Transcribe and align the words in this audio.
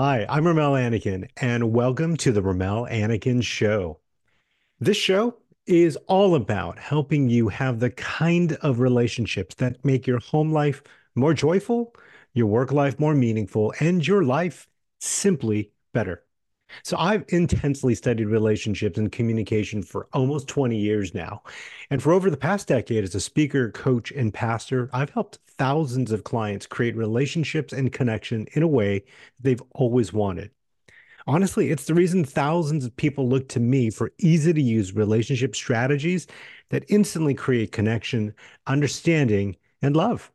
Hi, 0.00 0.24
I'm 0.28 0.46
Rommel 0.46 0.74
Anacan, 0.74 1.28
and 1.38 1.72
welcome 1.72 2.16
to 2.18 2.30
the 2.30 2.40
Rommel 2.40 2.86
Anacan 2.88 3.42
Show. 3.42 3.98
This 4.78 4.96
show 4.96 5.38
is 5.66 5.96
all 6.06 6.36
about 6.36 6.78
helping 6.78 7.28
you 7.28 7.48
have 7.48 7.80
the 7.80 7.90
kind 7.90 8.52
of 8.62 8.78
relationships 8.78 9.56
that 9.56 9.84
make 9.84 10.06
your 10.06 10.20
home 10.20 10.52
life 10.52 10.84
more 11.16 11.34
joyful, 11.34 11.96
your 12.32 12.46
work 12.46 12.70
life 12.70 13.00
more 13.00 13.16
meaningful, 13.16 13.74
and 13.80 14.06
your 14.06 14.22
life 14.22 14.68
simply 15.00 15.72
better. 15.92 16.22
So 16.82 16.96
I've 16.98 17.24
intensely 17.28 17.94
studied 17.94 18.26
relationships 18.26 18.98
and 18.98 19.10
communication 19.10 19.82
for 19.82 20.08
almost 20.12 20.48
20 20.48 20.76
years 20.76 21.14
now. 21.14 21.42
And 21.90 22.02
for 22.02 22.12
over 22.12 22.30
the 22.30 22.36
past 22.36 22.68
decade 22.68 23.04
as 23.04 23.14
a 23.14 23.20
speaker, 23.20 23.70
coach, 23.70 24.12
and 24.12 24.32
pastor, 24.32 24.90
I've 24.92 25.10
helped 25.10 25.38
thousands 25.46 26.12
of 26.12 26.24
clients 26.24 26.66
create 26.66 26.96
relationships 26.96 27.72
and 27.72 27.92
connection 27.92 28.46
in 28.52 28.62
a 28.62 28.68
way 28.68 29.04
they've 29.40 29.62
always 29.72 30.12
wanted. 30.12 30.50
Honestly, 31.26 31.70
it's 31.70 31.84
the 31.84 31.94
reason 31.94 32.24
thousands 32.24 32.84
of 32.86 32.96
people 32.96 33.28
look 33.28 33.48
to 33.48 33.60
me 33.60 33.90
for 33.90 34.12
easy 34.18 34.52
to 34.52 34.62
use 34.62 34.94
relationship 34.94 35.54
strategies 35.54 36.26
that 36.70 36.84
instantly 36.88 37.34
create 37.34 37.70
connection, 37.70 38.34
understanding, 38.66 39.56
and 39.82 39.94
love. 39.96 40.32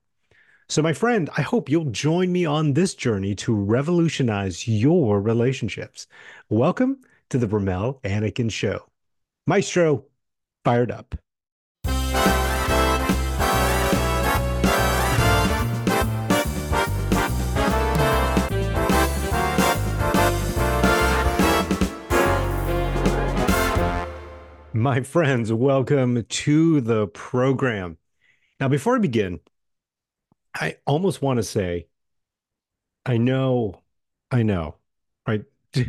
So, 0.74 0.82
my 0.82 0.94
friend, 0.94 1.30
I 1.38 1.44
hope 1.44 1.70
you'll 1.70 1.92
join 1.92 2.32
me 2.32 2.46
on 2.46 2.74
this 2.74 2.96
journey 2.96 3.36
to 3.36 3.54
revolutionize 3.54 4.68
your 4.68 5.22
relationships. 5.22 6.08
Welcome 6.50 7.04
to 7.30 7.38
the 7.38 7.46
Rommel 7.48 8.02
Anacan 8.04 8.52
Show. 8.52 8.88
Maestro, 9.46 10.06
fired 10.66 10.90
up. 10.90 11.14
My 24.74 25.02
friends, 25.02 25.54
welcome 25.54 26.24
to 26.24 26.82
the 26.82 27.06
program. 27.14 28.00
Now, 28.60 28.70
before 28.70 28.96
I 28.96 29.00
begin, 29.00 29.40
I 30.56 30.78
almost 30.86 31.22
want 31.22 31.38
to 31.38 31.44
say, 31.44 31.88
I 33.06 33.18
know, 33.18 33.82
I 34.32 34.44
know, 34.44 34.76
right? 35.28 35.44
Do, 35.72 35.86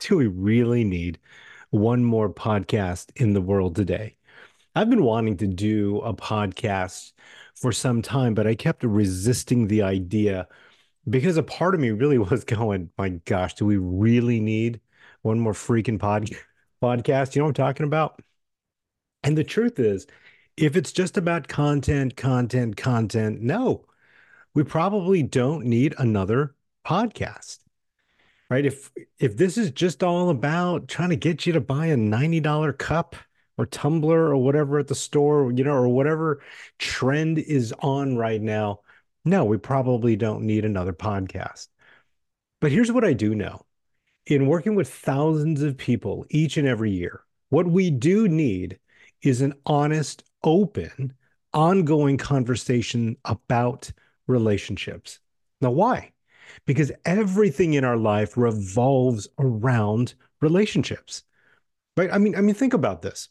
do 0.00 0.16
we 0.16 0.26
really 0.26 0.84
need 0.84 1.18
one 1.70 2.04
more 2.04 2.28
podcast 2.32 3.10
in 3.16 3.32
the 3.32 3.40
world 3.40 3.76
today? 3.76 4.16
I've 4.74 4.90
been 4.90 5.04
wanting 5.04 5.36
to 5.38 5.46
do 5.46 5.98
a 6.00 6.14
podcast 6.14 7.12
for 7.56 7.72
some 7.72 8.02
time, 8.02 8.34
but 8.34 8.46
I 8.46 8.54
kept 8.54 8.84
resisting 8.84 9.68
the 9.68 9.82
idea 9.82 10.48
because 11.08 11.36
a 11.36 11.42
part 11.42 11.74
of 11.74 11.80
me 11.80 11.90
really 11.92 12.18
was 12.20 12.44
going, 12.44 12.90
my 12.98 13.10
gosh, 13.10 13.54
do 13.54 13.66
we 13.66 13.78
really 13.78 14.40
need 14.40 14.80
one 15.22 15.40
more 15.40 15.54
freaking 15.54 15.98
pod 15.98 16.30
podcast? 16.82 17.34
You 17.34 17.40
know 17.40 17.46
what 17.46 17.50
I'm 17.60 17.66
talking 17.66 17.86
about? 17.86 18.22
And 19.22 19.36
the 19.36 19.44
truth 19.44 19.78
is, 19.78 20.06
if 20.56 20.76
it's 20.76 20.92
just 20.92 21.16
about 21.16 21.48
content, 21.48 22.16
content, 22.16 22.76
content, 22.76 23.40
no, 23.40 23.86
we 24.54 24.64
probably 24.64 25.22
don't 25.22 25.64
need 25.64 25.94
another 25.98 26.54
podcast 26.86 27.58
right? 28.50 28.66
If 28.66 28.90
if 29.18 29.36
this 29.36 29.56
is 29.56 29.70
just 29.70 30.02
all 30.02 30.28
about 30.28 30.88
trying 30.88 31.10
to 31.10 31.16
get 31.16 31.46
you 31.46 31.54
to 31.54 31.60
buy 31.60 31.86
a 31.86 31.96
$90 31.96 32.76
cup 32.76 33.16
or 33.56 33.64
tumbler 33.64 34.26
or 34.26 34.36
whatever 34.36 34.78
at 34.78 34.88
the 34.88 34.94
store 34.94 35.50
you 35.52 35.64
know 35.64 35.72
or 35.72 35.88
whatever 35.88 36.42
trend 36.78 37.38
is 37.38 37.72
on 37.80 38.16
right 38.16 38.40
now 38.40 38.80
no 39.24 39.44
we 39.44 39.56
probably 39.56 40.16
don't 40.16 40.42
need 40.42 40.64
another 40.64 40.92
podcast. 40.92 41.68
But 42.60 42.72
here's 42.72 42.92
what 42.92 43.04
i 43.04 43.14
do 43.14 43.34
know. 43.34 43.64
In 44.26 44.46
working 44.46 44.74
with 44.74 44.92
thousands 44.92 45.62
of 45.62 45.78
people 45.78 46.26
each 46.28 46.56
and 46.56 46.68
every 46.68 46.90
year 46.90 47.22
what 47.48 47.66
we 47.66 47.90
do 47.90 48.28
need 48.28 48.78
is 49.22 49.40
an 49.40 49.54
honest 49.64 50.24
open 50.42 51.14
ongoing 51.52 52.16
conversation 52.16 53.16
about 53.24 53.90
relationships. 54.30 55.18
Now, 55.60 55.70
why? 55.70 56.12
Because 56.66 56.90
everything 57.04 57.74
in 57.74 57.84
our 57.84 57.96
life 57.96 58.36
revolves 58.36 59.28
around 59.38 60.14
relationships. 60.40 61.24
Right? 61.96 62.10
I 62.12 62.18
mean, 62.18 62.34
I 62.34 62.40
mean, 62.40 62.54
think 62.54 62.72
about 62.72 63.02
this. 63.02 63.28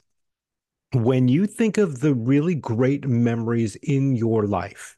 When 0.94 1.28
you 1.28 1.46
think 1.46 1.78
of 1.78 2.00
the 2.00 2.14
really 2.14 2.56
great 2.56 3.08
memories 3.08 3.76
in 3.78 4.16
your 4.16 4.46
life, 4.46 4.98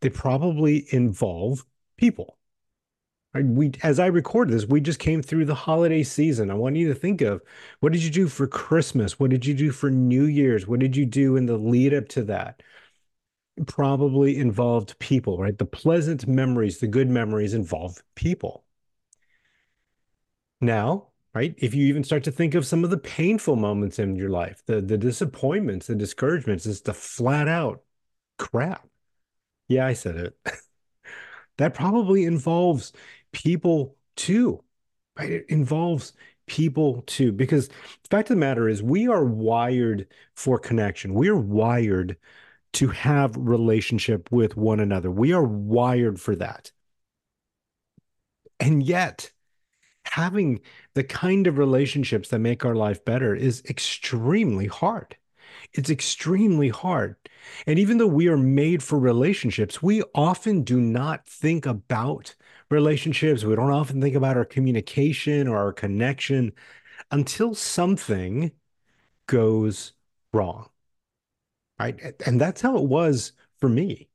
they 0.00 0.10
probably 0.10 0.86
involve 0.90 1.64
people. 1.96 2.38
Right? 3.32 3.44
We, 3.44 3.72
as 3.82 3.98
I 3.98 4.06
record 4.06 4.48
this, 4.48 4.66
we 4.66 4.80
just 4.80 5.00
came 5.00 5.22
through 5.22 5.46
the 5.46 5.54
holiday 5.54 6.02
season. 6.02 6.50
I 6.50 6.54
want 6.54 6.76
you 6.76 6.88
to 6.88 6.94
think 6.94 7.20
of 7.20 7.42
what 7.80 7.92
did 7.92 8.02
you 8.02 8.10
do 8.10 8.28
for 8.28 8.46
Christmas? 8.46 9.18
What 9.18 9.30
did 9.30 9.44
you 9.44 9.54
do 9.54 9.72
for 9.72 9.90
New 9.90 10.24
Year's? 10.24 10.68
What 10.68 10.78
did 10.78 10.96
you 10.96 11.04
do 11.04 11.36
in 11.36 11.46
the 11.46 11.56
lead 11.56 11.94
up 11.94 12.08
to 12.10 12.22
that? 12.24 12.62
Probably 13.66 14.36
involved 14.38 14.98
people, 14.98 15.38
right? 15.38 15.56
The 15.56 15.64
pleasant 15.66 16.26
memories, 16.26 16.78
the 16.78 16.88
good 16.88 17.08
memories 17.08 17.54
involve 17.54 18.02
people. 18.14 18.64
Now, 20.60 21.08
right? 21.34 21.54
If 21.58 21.74
you 21.74 21.86
even 21.86 22.04
start 22.04 22.24
to 22.24 22.32
think 22.32 22.54
of 22.54 22.66
some 22.66 22.84
of 22.84 22.90
the 22.90 22.98
painful 22.98 23.56
moments 23.56 23.98
in 23.98 24.16
your 24.16 24.30
life, 24.30 24.62
the 24.66 24.80
the 24.80 24.98
disappointments, 24.98 25.86
the 25.86 25.94
discouragements, 25.94 26.66
it's 26.66 26.80
the 26.80 26.94
flat 26.94 27.48
out 27.48 27.82
crap. 28.38 28.88
Yeah, 29.68 29.86
I 29.86 29.94
said 29.94 30.16
it. 30.16 30.38
that 31.58 31.74
probably 31.74 32.24
involves 32.24 32.92
people 33.32 33.96
too, 34.16 34.62
right? 35.18 35.30
It 35.30 35.46
involves 35.48 36.12
people 36.46 37.02
too, 37.06 37.32
because 37.32 37.68
the 37.68 37.74
fact 38.10 38.30
of 38.30 38.36
the 38.36 38.40
matter 38.40 38.68
is 38.68 38.82
we 38.82 39.08
are 39.08 39.24
wired 39.24 40.08
for 40.34 40.58
connection. 40.58 41.14
We 41.14 41.28
are 41.28 41.36
wired 41.36 42.16
to 42.74 42.88
have 42.88 43.36
relationship 43.36 44.30
with 44.30 44.56
one 44.56 44.80
another. 44.80 45.10
We 45.10 45.32
are 45.32 45.44
wired 45.44 46.20
for 46.20 46.36
that. 46.36 46.72
And 48.60 48.82
yet, 48.82 49.30
having 50.04 50.60
the 50.94 51.04
kind 51.04 51.46
of 51.46 51.58
relationships 51.58 52.28
that 52.28 52.38
make 52.38 52.64
our 52.64 52.74
life 52.74 53.04
better 53.04 53.34
is 53.34 53.62
extremely 53.68 54.66
hard. 54.66 55.16
It's 55.72 55.90
extremely 55.90 56.68
hard. 56.68 57.16
And 57.66 57.78
even 57.78 57.98
though 57.98 58.06
we 58.06 58.28
are 58.28 58.36
made 58.36 58.82
for 58.82 58.98
relationships, 58.98 59.82
we 59.82 60.02
often 60.14 60.62
do 60.62 60.80
not 60.80 61.26
think 61.26 61.66
about 61.66 62.34
relationships. 62.70 63.44
We 63.44 63.56
don't 63.56 63.70
often 63.70 64.00
think 64.00 64.14
about 64.14 64.36
our 64.36 64.44
communication 64.44 65.48
or 65.48 65.58
our 65.58 65.72
connection 65.72 66.52
until 67.10 67.54
something 67.54 68.52
goes 69.26 69.92
wrong 70.32 70.68
right? 71.78 72.14
And 72.26 72.40
that's 72.40 72.60
how 72.60 72.76
it 72.76 72.84
was 72.84 73.32
for 73.58 73.68
me. 73.68 74.08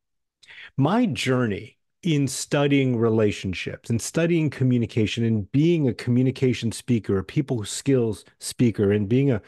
My 0.78 1.06
journey 1.06 1.78
in 2.02 2.28
studying 2.28 2.96
relationships 2.98 3.90
and 3.90 4.02
studying 4.02 4.50
communication 4.50 5.24
and 5.26 5.52
being 5.52 5.88
a 5.88 5.94
communication 5.94 6.72
speaker, 6.72 7.18
a 7.18 7.24
people 7.24 7.66
skills 7.66 8.24
speaker, 8.40 8.92
and 8.92 9.10
being 9.10 9.32
a 9.32 9.42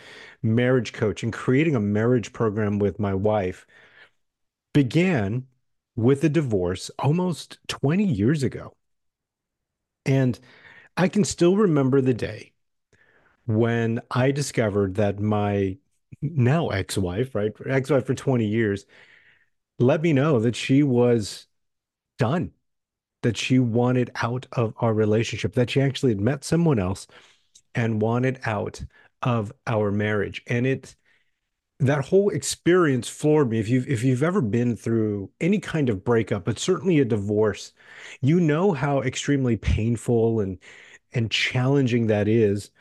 marriage 0.44 0.92
coach 0.92 1.24
and 1.24 1.32
creating 1.32 1.76
a 1.76 1.80
marriage 1.80 2.34
program 2.34 2.78
with 2.78 3.00
my 3.00 3.14
wife 3.14 3.66
began 4.74 5.46
with 5.96 6.24
a 6.24 6.30
divorce 6.30 6.92
almost 7.00 7.58
20 7.68 8.04
years 8.04 8.44
ago. 8.44 8.76
And 10.06 10.38
I 10.98 11.08
can 11.08 11.24
still 11.24 11.56
remember 11.56 12.02
the 12.02 12.14
day 12.14 12.54
when 13.46 14.02
I 14.12 14.32
discovered 14.32 14.96
that 14.96 15.20
my 15.20 15.78
now 16.22 16.70
ex-wife, 16.70 17.36
right? 17.36 17.52
Ex-wife 17.66 18.06
for 18.06 18.14
20 18.14 18.46
years, 18.46 18.86
let 19.80 20.02
me 20.02 20.14
know 20.14 20.40
that 20.40 20.56
she 20.56 20.84
was 20.84 21.48
done, 22.18 22.52
that 23.24 23.38
she 23.38 23.60
wanted 23.60 24.12
out 24.16 24.48
of 24.52 24.74
our 24.78 24.94
relationship, 24.94 25.54
that 25.54 25.70
she 25.70 25.82
actually 25.82 26.12
had 26.12 26.22
met 26.22 26.44
someone 26.44 26.80
else 26.80 27.08
and 27.74 28.02
wanted 28.02 28.40
out 28.46 28.84
of 29.22 29.52
our 29.68 29.92
marriage. 29.92 30.44
And 30.48 30.66
it 30.66 30.96
that 31.80 32.06
whole 32.06 32.30
experience 32.30 33.10
floored 33.10 33.50
me. 33.50 33.60
If 33.60 33.68
you've 33.68 33.88
if 33.88 34.04
you've 34.04 34.24
ever 34.24 34.42
been 34.42 34.76
through 34.76 35.32
any 35.42 35.60
kind 35.60 35.90
of 35.90 36.04
breakup, 36.04 36.46
but 36.46 36.60
certainly 36.60 37.00
a 37.00 37.06
divorce, 37.06 37.74
you 38.22 38.40
know 38.40 38.72
how 38.72 39.02
extremely 39.02 39.58
painful 39.58 40.42
and 40.42 40.60
and 41.14 41.32
challenging 41.32 42.08
that 42.08 42.28
is 42.28 42.72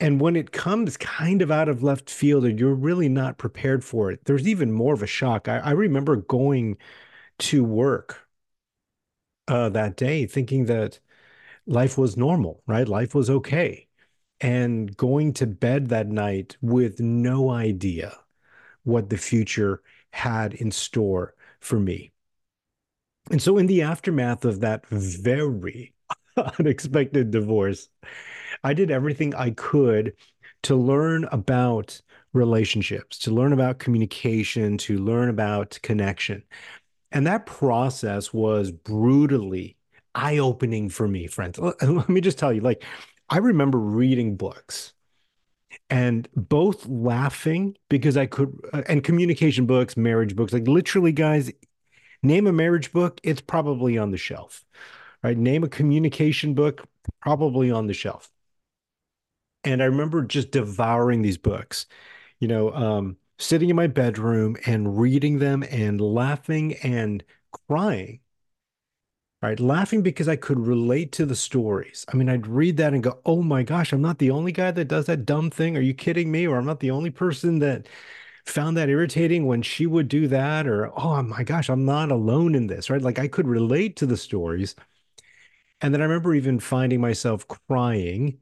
and 0.00 0.20
when 0.20 0.36
it 0.36 0.52
comes 0.52 0.96
kind 0.96 1.42
of 1.42 1.50
out 1.50 1.68
of 1.68 1.82
left 1.82 2.08
field 2.10 2.44
and 2.44 2.58
you're 2.58 2.74
really 2.74 3.08
not 3.08 3.38
prepared 3.38 3.84
for 3.84 4.10
it, 4.12 4.24
there's 4.24 4.46
even 4.46 4.72
more 4.72 4.94
of 4.94 5.02
a 5.02 5.06
shock. 5.06 5.48
I, 5.48 5.58
I 5.58 5.70
remember 5.72 6.16
going 6.16 6.76
to 7.40 7.64
work 7.64 8.28
uh, 9.48 9.68
that 9.70 9.96
day 9.96 10.26
thinking 10.26 10.66
that 10.66 11.00
life 11.66 11.98
was 11.98 12.16
normal, 12.16 12.62
right? 12.66 12.88
Life 12.88 13.14
was 13.14 13.30
okay. 13.30 13.86
And 14.40 14.96
going 14.96 15.32
to 15.34 15.46
bed 15.46 15.88
that 15.88 16.08
night 16.08 16.56
with 16.60 17.00
no 17.00 17.50
idea 17.50 18.16
what 18.84 19.10
the 19.10 19.16
future 19.16 19.82
had 20.12 20.54
in 20.54 20.70
store 20.70 21.34
for 21.60 21.80
me. 21.80 22.12
And 23.30 23.42
so, 23.42 23.58
in 23.58 23.66
the 23.66 23.82
aftermath 23.82 24.44
of 24.44 24.60
that 24.60 24.86
very 24.86 25.94
unexpected 26.58 27.30
divorce, 27.30 27.88
I 28.64 28.74
did 28.74 28.90
everything 28.90 29.34
I 29.34 29.50
could 29.50 30.14
to 30.64 30.76
learn 30.76 31.24
about 31.30 32.00
relationships, 32.32 33.18
to 33.20 33.30
learn 33.30 33.52
about 33.52 33.78
communication, 33.78 34.78
to 34.78 34.98
learn 34.98 35.28
about 35.28 35.78
connection. 35.82 36.42
And 37.12 37.26
that 37.26 37.46
process 37.46 38.32
was 38.32 38.70
brutally 38.70 39.76
eye-opening 40.14 40.90
for 40.90 41.08
me, 41.08 41.26
friends. 41.26 41.58
Let 41.82 42.08
me 42.08 42.20
just 42.20 42.38
tell 42.38 42.52
you, 42.52 42.60
like, 42.60 42.84
I 43.30 43.38
remember 43.38 43.78
reading 43.78 44.36
books 44.36 44.92
and 45.90 46.28
both 46.34 46.86
laughing 46.86 47.76
because 47.88 48.16
I 48.16 48.26
could, 48.26 48.58
uh, 48.72 48.82
and 48.88 49.04
communication 49.04 49.66
books, 49.66 49.96
marriage 49.96 50.34
books, 50.36 50.52
like 50.52 50.66
literally, 50.68 51.12
guys, 51.12 51.50
name 52.22 52.46
a 52.46 52.52
marriage 52.52 52.92
book, 52.92 53.20
it's 53.22 53.40
probably 53.40 53.96
on 53.98 54.10
the 54.10 54.16
shelf, 54.16 54.64
right? 55.22 55.36
Name 55.36 55.64
a 55.64 55.68
communication 55.68 56.54
book, 56.54 56.86
probably 57.20 57.70
on 57.70 57.86
the 57.86 57.94
shelf. 57.94 58.30
And 59.64 59.82
I 59.82 59.86
remember 59.86 60.22
just 60.24 60.50
devouring 60.50 61.22
these 61.22 61.38
books, 61.38 61.86
you 62.40 62.48
know, 62.48 62.72
um, 62.72 63.16
sitting 63.38 63.70
in 63.70 63.76
my 63.76 63.86
bedroom 63.86 64.56
and 64.66 64.98
reading 64.98 65.38
them 65.38 65.64
and 65.70 66.00
laughing 66.00 66.74
and 66.76 67.24
crying 67.68 68.20
right? 69.42 69.60
Laughing 69.60 70.02
because 70.02 70.28
I 70.28 70.36
could 70.36 70.58
relate 70.58 71.12
to 71.12 71.26
the 71.26 71.36
stories. 71.36 72.04
I 72.12 72.16
mean, 72.16 72.28
I'd 72.28 72.46
read 72.46 72.76
that 72.78 72.92
and 72.92 73.02
go, 73.02 73.20
oh 73.24 73.42
my 73.42 73.62
gosh, 73.62 73.92
I'm 73.92 74.02
not 74.02 74.18
the 74.18 74.30
only 74.30 74.52
guy 74.52 74.70
that 74.72 74.86
does 74.86 75.06
that 75.06 75.24
dumb 75.26 75.50
thing. 75.50 75.76
Are 75.76 75.80
you 75.80 75.94
kidding 75.94 76.30
me? 76.30 76.46
Or 76.46 76.56
I'm 76.58 76.66
not 76.66 76.80
the 76.80 76.90
only 76.90 77.10
person 77.10 77.58
that 77.60 77.86
found 78.46 78.76
that 78.76 78.88
irritating 78.88 79.46
when 79.46 79.62
she 79.62 79.86
would 79.86 80.08
do 80.08 80.26
that. 80.28 80.66
Or, 80.66 80.90
oh 80.98 81.22
my 81.22 81.44
gosh, 81.44 81.68
I'm 81.70 81.84
not 81.84 82.10
alone 82.10 82.54
in 82.54 82.66
this, 82.66 82.90
right? 82.90 83.02
Like 83.02 83.18
I 83.18 83.28
could 83.28 83.46
relate 83.46 83.96
to 83.96 84.06
the 84.06 84.16
stories. 84.16 84.74
And 85.80 85.92
then 85.94 86.00
I 86.00 86.04
remember 86.04 86.34
even 86.34 86.60
finding 86.60 87.00
myself 87.00 87.46
crying 87.48 88.38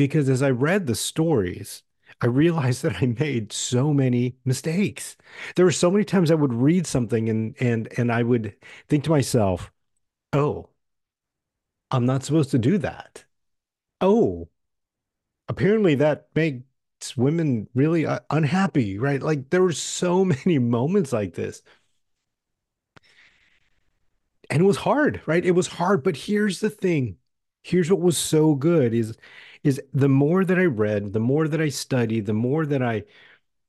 because 0.00 0.30
as 0.30 0.40
I 0.42 0.48
read 0.50 0.86
the 0.86 0.94
stories, 0.94 1.82
I 2.22 2.26
realized 2.26 2.82
that 2.84 3.02
I 3.02 3.06
made 3.06 3.52
so 3.52 3.92
many 3.92 4.36
mistakes. 4.46 5.16
There 5.56 5.64
were 5.66 5.72
so 5.72 5.90
many 5.90 6.04
times 6.04 6.30
I 6.30 6.34
would 6.36 6.54
read 6.54 6.86
something 6.86 7.28
and 7.28 7.54
and 7.60 7.88
and 7.98 8.10
I 8.12 8.22
would 8.22 8.56
think 8.88 9.04
to 9.04 9.10
myself, 9.10 9.70
Oh, 10.34 10.70
I'm 11.90 12.06
not 12.06 12.22
supposed 12.24 12.50
to 12.52 12.58
do 12.58 12.78
that. 12.78 13.24
Oh, 14.00 14.48
apparently 15.48 15.94
that 15.96 16.28
makes 16.34 17.16
women 17.16 17.68
really 17.74 18.06
uh, 18.06 18.20
unhappy, 18.30 18.98
right? 18.98 19.22
Like 19.22 19.50
there 19.50 19.62
were 19.62 19.72
so 19.72 20.24
many 20.26 20.58
moments 20.58 21.12
like 21.12 21.34
this. 21.34 21.62
And 24.48 24.62
it 24.62 24.66
was 24.66 24.78
hard, 24.78 25.22
right? 25.26 25.44
It 25.44 25.52
was 25.52 25.66
hard, 25.68 26.02
but 26.02 26.16
here's 26.16 26.60
the 26.60 26.70
thing. 26.70 27.16
Here's 27.62 27.90
what 27.90 28.00
was 28.00 28.18
so 28.18 28.54
good 28.54 28.94
is 28.94 29.16
is 29.62 29.80
the 29.92 30.08
more 30.08 30.44
that 30.44 30.58
I 30.58 30.64
read, 30.64 31.12
the 31.12 31.20
more 31.20 31.48
that 31.48 31.60
I 31.60 31.68
studied, 31.68 32.26
the 32.26 32.32
more 32.32 32.66
that 32.66 32.82
I 32.82 33.04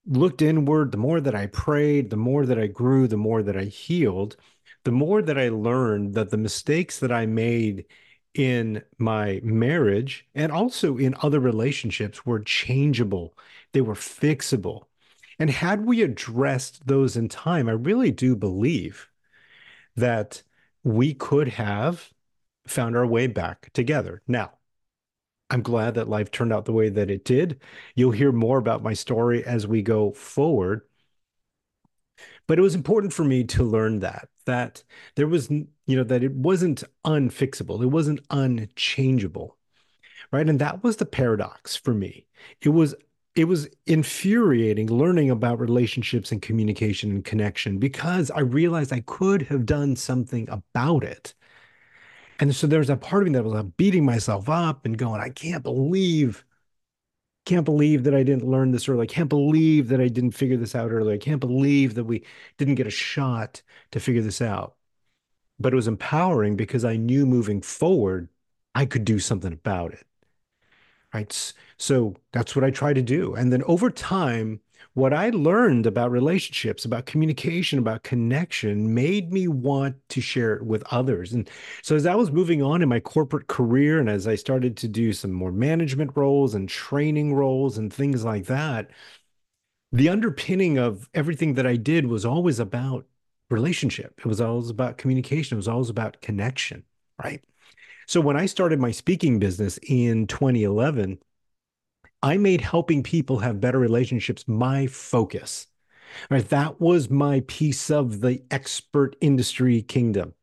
looked 0.06 0.42
inward, 0.42 0.92
the 0.92 0.98
more 0.98 1.22
that 1.22 1.36
I 1.36 1.48
prayed, 1.48 2.10
the 2.10 2.18
more 2.18 2.46
that 2.46 2.58
I 2.60 2.68
grew, 2.68 3.08
the 3.08 3.18
more 3.18 3.44
that 3.44 3.58
I 3.58 3.66
healed, 3.66 4.36
the 4.84 4.92
more 4.92 5.22
that 5.22 5.38
I 5.38 5.50
learned 5.50 6.14
that 6.16 6.30
the 6.30 6.38
mistakes 6.38 7.00
that 7.00 7.12
I 7.12 7.26
made 7.26 7.86
in 8.34 8.82
my 8.98 9.42
marriage 9.44 10.28
and 10.34 10.52
also 10.52 10.98
in 10.98 11.16
other 11.22 11.40
relationships 11.40 12.26
were 12.26 12.40
changeable, 12.40 13.38
they 13.74 13.82
were 13.82 13.94
fixable. 13.96 14.86
And 15.38 15.50
had 15.50 15.86
we 15.86 16.02
addressed 16.02 16.88
those 16.88 17.18
in 17.18 17.28
time, 17.28 17.68
I 17.68 17.74
really 17.74 18.12
do 18.12 18.36
believe 18.36 19.10
that 19.96 20.44
we 20.84 21.14
could 21.14 21.50
have 21.50 22.10
found 22.68 22.96
our 22.96 23.06
way 23.06 23.28
back 23.28 23.72
together. 23.74 24.22
Now, 24.28 24.54
I'm 25.52 25.62
glad 25.62 25.96
that 25.96 26.10
life 26.10 26.32
turned 26.32 26.54
out 26.54 26.66
the 26.66 26.74
way 26.74 26.90
that 26.90 27.12
it 27.12 27.26
did. 27.26 27.62
You'll 27.96 28.12
hear 28.12 28.32
more 28.32 28.58
about 28.58 28.84
my 28.84 28.94
story 28.94 29.44
as 29.44 29.68
we 29.68 29.82
go 29.82 30.12
forward. 30.14 30.82
But 32.48 32.58
it 32.58 32.62
was 32.62 32.76
important 32.76 33.14
for 33.14 33.24
me 33.24 33.44
to 33.46 33.64
learn 33.64 34.00
that 34.00 34.30
that 34.46 34.84
there 35.16 35.28
was 35.28 35.50
you 35.52 35.68
know 35.88 36.04
that 36.04 36.24
it 36.24 36.34
wasn't 36.34 36.84
unfixable, 37.06 37.82
it 37.84 37.88
wasn't 37.88 38.22
unchangeable. 38.30 39.58
Right? 40.32 40.50
And 40.50 40.60
that 40.60 40.84
was 40.84 40.98
the 40.98 41.06
paradox 41.06 41.76
for 41.76 41.94
me. 41.94 42.28
It 42.62 42.70
was 42.70 42.96
it 43.36 43.46
was 43.46 43.70
infuriating 43.88 44.88
learning 44.88 45.30
about 45.30 45.60
relationships 45.60 46.32
and 46.32 46.42
communication 46.42 47.12
and 47.12 47.26
connection 47.26 47.78
because 47.80 48.32
I 48.32 48.42
realized 48.42 48.94
I 48.94 49.02
could 49.02 49.44
have 49.44 49.66
done 49.66 49.96
something 49.96 50.50
about 50.50 51.04
it. 51.04 51.34
And 52.42 52.54
so 52.56 52.68
there 52.68 52.80
was 52.80 52.90
a 52.90 52.98
part 52.98 53.24
of 53.24 53.30
me 53.30 53.34
that 53.36 53.44
was 53.46 53.54
uh, 53.54 53.64
beating 53.64 54.04
myself 54.04 54.50
up 54.50 54.86
and 54.86 54.98
going, 54.98 55.22
I 55.22 55.30
can't 55.30 55.64
believe 55.64 56.44
can't 57.46 57.66
believe 57.66 58.04
that 58.04 58.14
I 58.16 58.24
didn't 58.24 58.48
learn 58.48 58.72
this 58.72 58.88
early. 58.88 59.04
I 59.04 59.08
can't 59.08 59.30
believe 59.30 59.88
that 59.90 60.00
I 60.02 60.08
didn't 60.08 60.32
figure 60.32 60.58
this 60.58 60.76
out 60.76 60.92
early. 60.92 61.14
I 61.16 61.18
can't 61.18 61.40
believe 61.40 61.96
that 61.96 62.04
we 62.04 62.24
didn't 62.58 62.76
get 62.76 62.88
a 62.88 62.92
shot 62.92 63.62
to 63.92 64.00
figure 64.00 64.22
this 64.22 64.42
out. 64.42 64.76
But 65.60 65.74
it 65.74 65.76
was 65.78 65.88
empowering 65.88 66.56
because 66.58 66.86
I 66.86 66.98
knew 66.98 67.26
moving 67.26 67.62
forward, 67.62 68.30
I 68.76 68.86
could 68.86 69.06
do 69.06 69.20
something 69.20 69.54
about 69.54 69.94
it. 69.94 70.06
Right. 71.14 71.54
So 71.78 72.16
that's 72.32 72.56
what 72.56 72.64
I 72.64 72.72
try 72.72 72.94
to 72.94 73.02
do. 73.02 73.36
And 73.36 73.52
then 73.52 73.64
over 73.64 73.90
time, 73.90 74.62
what 74.94 75.14
I 75.14 75.30
learned 75.30 75.86
about 75.86 76.12
relationships, 76.12 76.84
about 76.84 77.06
communication, 77.06 77.80
about 77.80 78.04
connection 78.04 78.94
made 78.94 79.32
me 79.32 79.48
want 79.48 79.96
to 80.10 80.22
share 80.22 80.54
it 80.56 80.66
with 80.66 80.84
others. 80.92 81.32
And 81.32 81.50
so 81.82 81.96
as 81.96 82.06
I 82.06 82.16
was 82.16 82.32
moving 82.32 82.62
on 82.62 82.82
in 82.82 82.90
my 82.90 83.00
corporate 83.00 83.48
career 83.48 84.00
and 84.00 84.10
as 84.10 84.28
I 84.28 84.36
started 84.36 84.76
to 84.78 84.88
do 84.90 85.14
some 85.14 85.32
more 85.32 85.52
management 85.52 86.12
roles 86.16 86.56
and 86.56 86.68
training 86.68 87.34
roles 87.34 87.78
and 87.78 87.92
things 87.92 88.26
like 88.26 88.46
that, 88.48 88.90
the 89.94 90.10
underpinning 90.10 90.78
of 90.78 91.10
everything 91.14 91.54
that 91.56 91.68
I 91.68 91.76
did 91.78 92.06
was 92.08 92.26
always 92.26 92.60
about 92.60 93.06
relationship. 93.50 94.16
It 94.20 94.26
was 94.26 94.42
always 94.42 94.70
about 94.70 94.98
communication. 94.98 95.56
It 95.56 95.60
was 95.60 95.68
always 95.68 95.90
about 95.90 96.22
connection, 96.22 96.84
right? 97.22 97.44
So 98.08 98.22
when 98.22 98.38
I 98.38 98.46
started 98.46 98.80
my 98.80 98.92
speaking 98.92 99.40
business 99.40 99.80
in 99.84 100.28
2011, 100.28 101.20
I 102.24 102.38
made 102.38 102.62
helping 102.62 103.04
people 103.04 103.40
have 103.40 103.62
better 103.62 103.80
relationships 103.80 104.48
my 104.48 104.88
focus. 104.88 105.68
Right? 106.30 106.48
That 106.50 106.80
was 106.82 107.10
my 107.10 107.42
piece 107.48 107.90
of 107.90 108.22
the 108.22 108.44
expert 108.52 109.16
industry 109.22 109.82
kingdom 109.82 110.34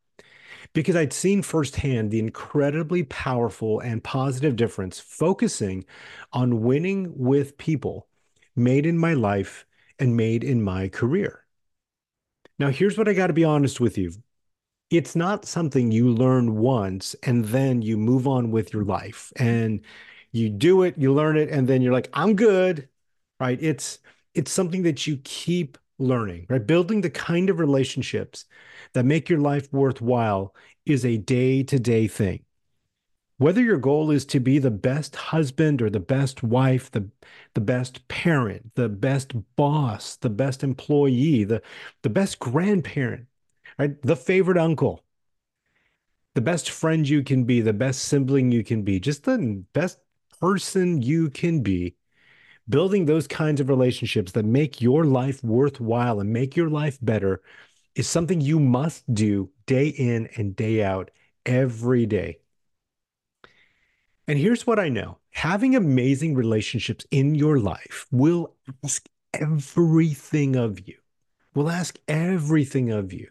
because 0.73 0.95
I'd 0.95 1.13
seen 1.13 1.41
firsthand 1.41 2.11
the 2.11 2.19
incredibly 2.19 3.03
powerful 3.03 3.79
and 3.79 4.03
positive 4.03 4.55
difference 4.55 4.99
focusing 4.99 5.85
on 6.33 6.61
winning 6.61 7.13
with 7.15 7.57
people 7.57 8.07
made 8.55 8.85
in 8.85 8.97
my 8.97 9.13
life 9.13 9.65
and 9.99 10.17
made 10.17 10.43
in 10.43 10.61
my 10.61 10.89
career. 10.89 11.45
Now, 12.57 12.69
here's 12.69 12.97
what 12.97 13.07
I 13.07 13.13
got 13.13 13.27
to 13.27 13.33
be 13.33 13.43
honest 13.43 13.79
with 13.79 13.97
you 13.97 14.13
it's 14.89 15.15
not 15.15 15.45
something 15.45 15.91
you 15.91 16.09
learn 16.09 16.55
once 16.57 17.15
and 17.23 17.45
then 17.45 17.81
you 17.81 17.95
move 17.95 18.27
on 18.27 18.49
with 18.49 18.73
your 18.73 18.83
life 18.83 19.31
and 19.35 19.81
you 20.31 20.49
do 20.49 20.83
it, 20.83 20.97
you 20.97 21.13
learn 21.13 21.37
it, 21.37 21.49
and 21.49 21.67
then 21.67 21.81
you're 21.81 21.93
like, 21.93 22.09
I'm 22.13 22.35
good, 22.35 22.89
right? 23.39 23.57
It's 23.61 23.99
it's 24.33 24.51
something 24.51 24.83
that 24.83 25.07
you 25.07 25.17
keep 25.23 25.77
learning, 25.97 26.45
right? 26.49 26.65
Building 26.65 27.01
the 27.01 27.09
kind 27.09 27.49
of 27.49 27.59
relationships 27.59 28.45
that 28.93 29.05
make 29.05 29.29
your 29.29 29.39
life 29.39 29.71
worthwhile 29.73 30.55
is 30.85 31.03
a 31.03 31.17
day-to-day 31.17 32.07
thing. 32.07 32.45
Whether 33.37 33.61
your 33.61 33.77
goal 33.77 34.11
is 34.11 34.25
to 34.27 34.39
be 34.39 34.59
the 34.59 34.71
best 34.71 35.15
husband 35.15 35.81
or 35.81 35.89
the 35.89 35.99
best 35.99 36.43
wife, 36.43 36.91
the, 36.91 37.09
the 37.53 37.61
best 37.61 38.07
parent, 38.07 38.75
the 38.75 38.89
best 38.89 39.33
boss, 39.55 40.17
the 40.17 40.29
best 40.29 40.63
employee, 40.63 41.45
the, 41.45 41.61
the 42.01 42.09
best 42.09 42.39
grandparent, 42.39 43.27
right? 43.77 44.01
The 44.01 44.15
favorite 44.17 44.57
uncle, 44.57 45.03
the 46.35 46.41
best 46.41 46.69
friend 46.69 47.07
you 47.07 47.23
can 47.23 47.45
be, 47.45 47.61
the 47.61 47.73
best 47.73 48.03
sibling 48.03 48.51
you 48.51 48.63
can 48.63 48.83
be, 48.83 48.99
just 48.99 49.23
the 49.23 49.63
best 49.73 49.99
person 50.39 51.01
you 51.01 51.29
can 51.29 51.61
be, 51.61 51.95
building 52.67 53.05
those 53.05 53.27
kinds 53.27 53.59
of 53.59 53.69
relationships 53.69 54.31
that 54.33 54.45
make 54.45 54.81
your 54.81 55.05
life 55.05 55.43
worthwhile 55.43 56.19
and 56.19 56.31
make 56.31 56.55
your 56.55 56.69
life 56.69 56.97
better 57.01 57.41
is 57.95 58.07
something 58.07 58.39
you 58.39 58.59
must 58.59 59.11
do 59.13 59.49
day 59.65 59.87
in 59.87 60.29
and 60.37 60.55
day 60.55 60.83
out 60.83 61.11
every 61.45 62.05
day. 62.05 62.37
And 64.27 64.37
here's 64.37 64.67
what 64.67 64.77
I 64.79 64.89
know 64.89 65.17
having 65.31 65.75
amazing 65.75 66.35
relationships 66.35 67.05
in 67.09 67.33
your 67.33 67.59
life 67.59 68.05
will 68.11 68.53
ask 68.83 69.07
everything 69.33 70.55
of 70.55 70.87
you, 70.87 70.97
will 71.55 71.69
ask 71.69 71.97
everything 72.07 72.91
of 72.91 73.11
you. 73.11 73.29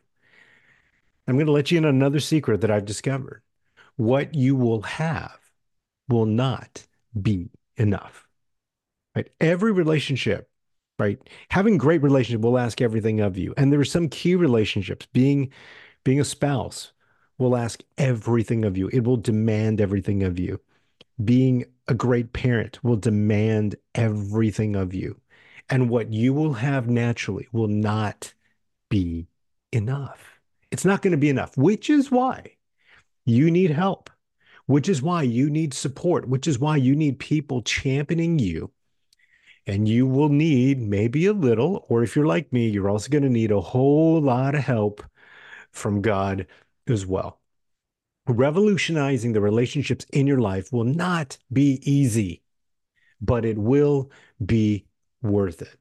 I'm 1.29 1.37
going 1.37 1.47
to 1.47 1.53
let 1.53 1.71
you 1.71 1.79
in 1.79 1.85
another 1.85 2.21
secret 2.21 2.63
that 2.63 2.71
I've 2.71 2.85
discovered. 2.85 3.43
What 3.97 4.35
you 4.35 4.57
will 4.57 4.83
have 4.83 5.39
will 6.09 6.27
not 6.27 6.88
be 7.21 7.51
enough. 7.77 8.27
Right? 9.15 9.31
Every 9.41 9.73
relationship, 9.73 10.49
right? 10.99 11.19
Having 11.51 11.79
great 11.79 12.03
relationship 12.03 12.43
will 12.43 12.59
ask 12.59 12.81
everything 12.81 13.21
of 13.21 13.37
you. 13.37 13.55
And 13.57 13.73
there 13.73 13.81
are 13.81 13.85
some 13.85 14.09
key 14.09 14.35
relationships, 14.35 15.07
being 15.13 15.51
being 16.05 16.21
a 16.21 16.25
spouse, 16.25 16.93
will 17.39 17.57
ask 17.57 17.83
everything 17.97 18.65
of 18.65 18.77
you. 18.77 18.89
It 18.93 19.05
will 19.05 19.17
demand 19.17 19.81
everything 19.81 20.23
of 20.23 20.39
you. 20.39 20.61
Being 21.25 21.65
a 21.89 21.95
great 21.95 22.33
parent 22.33 22.83
will 22.85 22.97
demand 22.97 23.77
everything 23.95 24.77
of 24.77 24.95
you. 24.95 25.21
And 25.71 25.91
what 25.91 26.13
you 26.13 26.33
will 26.33 26.55
have 26.55 26.89
naturally 26.89 27.49
will 27.53 27.69
not 27.69 28.33
be 28.89 29.29
enough. 29.73 30.41
It's 30.71 30.85
not 30.85 31.03
going 31.03 31.13
to 31.13 31.19
be 31.19 31.29
enough, 31.29 31.57
which 31.57 31.91
is 31.91 32.11
why 32.11 32.53
you 33.25 33.51
need 33.51 33.71
help, 33.71 34.11
which 34.69 34.87
is 34.87 35.01
why 35.01 35.23
you 35.23 35.49
need 35.49 35.73
support, 35.73 36.29
which 36.29 36.47
is 36.47 36.59
why 36.59 36.77
you 36.77 36.95
need 36.95 37.19
people 37.19 37.63
championing 37.63 38.39
you. 38.39 38.71
And 39.67 39.89
you 39.89 40.07
will 40.07 40.29
need 40.29 40.79
maybe 40.79 41.25
a 41.25 41.33
little, 41.33 41.87
or 41.89 42.03
if 42.03 42.15
you're 42.15 42.27
like 42.27 42.53
me, 42.53 42.69
you're 42.69 42.91
also 42.91 43.09
going 43.09 43.23
to 43.23 43.31
need 43.31 43.51
a 43.51 43.63
whole 43.63 44.21
lot 44.21 44.55
of 44.55 44.61
help 44.61 45.03
from 45.71 46.03
God 46.03 46.47
as 46.87 47.07
well. 47.07 47.41
Revolutionizing 48.27 49.33
the 49.33 49.41
relationships 49.41 50.05
in 50.13 50.27
your 50.27 50.39
life 50.39 50.71
will 50.71 50.85
not 50.85 51.39
be 51.51 51.81
easy, 51.83 52.43
but 53.23 53.47
it 53.47 53.57
will 53.57 54.11
be 54.45 54.85
worth 55.23 55.63
it. 55.63 55.79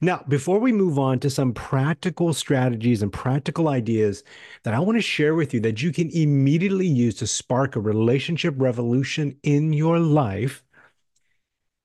Now, 0.00 0.24
before 0.28 0.58
we 0.58 0.72
move 0.72 0.98
on 0.98 1.18
to 1.20 1.30
some 1.30 1.52
practical 1.52 2.32
strategies 2.34 3.02
and 3.02 3.12
practical 3.12 3.68
ideas 3.68 4.24
that 4.64 4.74
I 4.74 4.80
want 4.80 4.98
to 4.98 5.02
share 5.02 5.34
with 5.34 5.52
you 5.54 5.60
that 5.60 5.82
you 5.82 5.92
can 5.92 6.10
immediately 6.10 6.86
use 6.86 7.14
to 7.16 7.26
spark 7.26 7.76
a 7.76 7.80
relationship 7.80 8.54
revolution 8.58 9.36
in 9.42 9.72
your 9.72 9.98
life, 9.98 10.62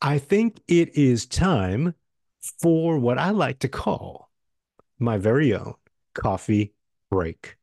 I 0.02 0.20
think 0.20 0.62
it 0.68 0.96
is 0.96 1.26
time 1.26 1.96
for 2.62 2.98
what 2.98 3.18
I 3.18 3.32
like 3.32 3.60
to 3.60 3.68
call 3.68 4.30
my 5.00 5.18
very 5.18 5.54
own 5.54 5.76
coffee 6.14 6.74
break. 7.10 7.58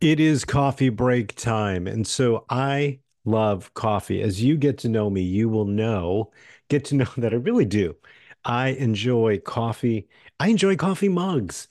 It 0.00 0.20
is 0.20 0.44
coffee 0.44 0.90
break 0.90 1.34
time. 1.34 1.86
And 1.86 2.06
so 2.06 2.44
I 2.50 3.00
love 3.26 3.74
coffee. 3.74 4.22
As 4.22 4.42
you 4.42 4.56
get 4.56 4.78
to 4.78 4.88
know 4.88 5.10
me, 5.10 5.22
you 5.22 5.48
will 5.48 5.64
know, 5.66 6.32
get 6.68 6.84
to 6.86 6.94
know 6.96 7.06
that 7.18 7.32
I 7.32 7.36
really 7.36 7.64
do. 7.64 7.96
I 8.44 8.68
enjoy 8.70 9.38
coffee. 9.40 10.08
I 10.40 10.48
enjoy 10.48 10.76
coffee 10.76 11.08
mugs. 11.08 11.68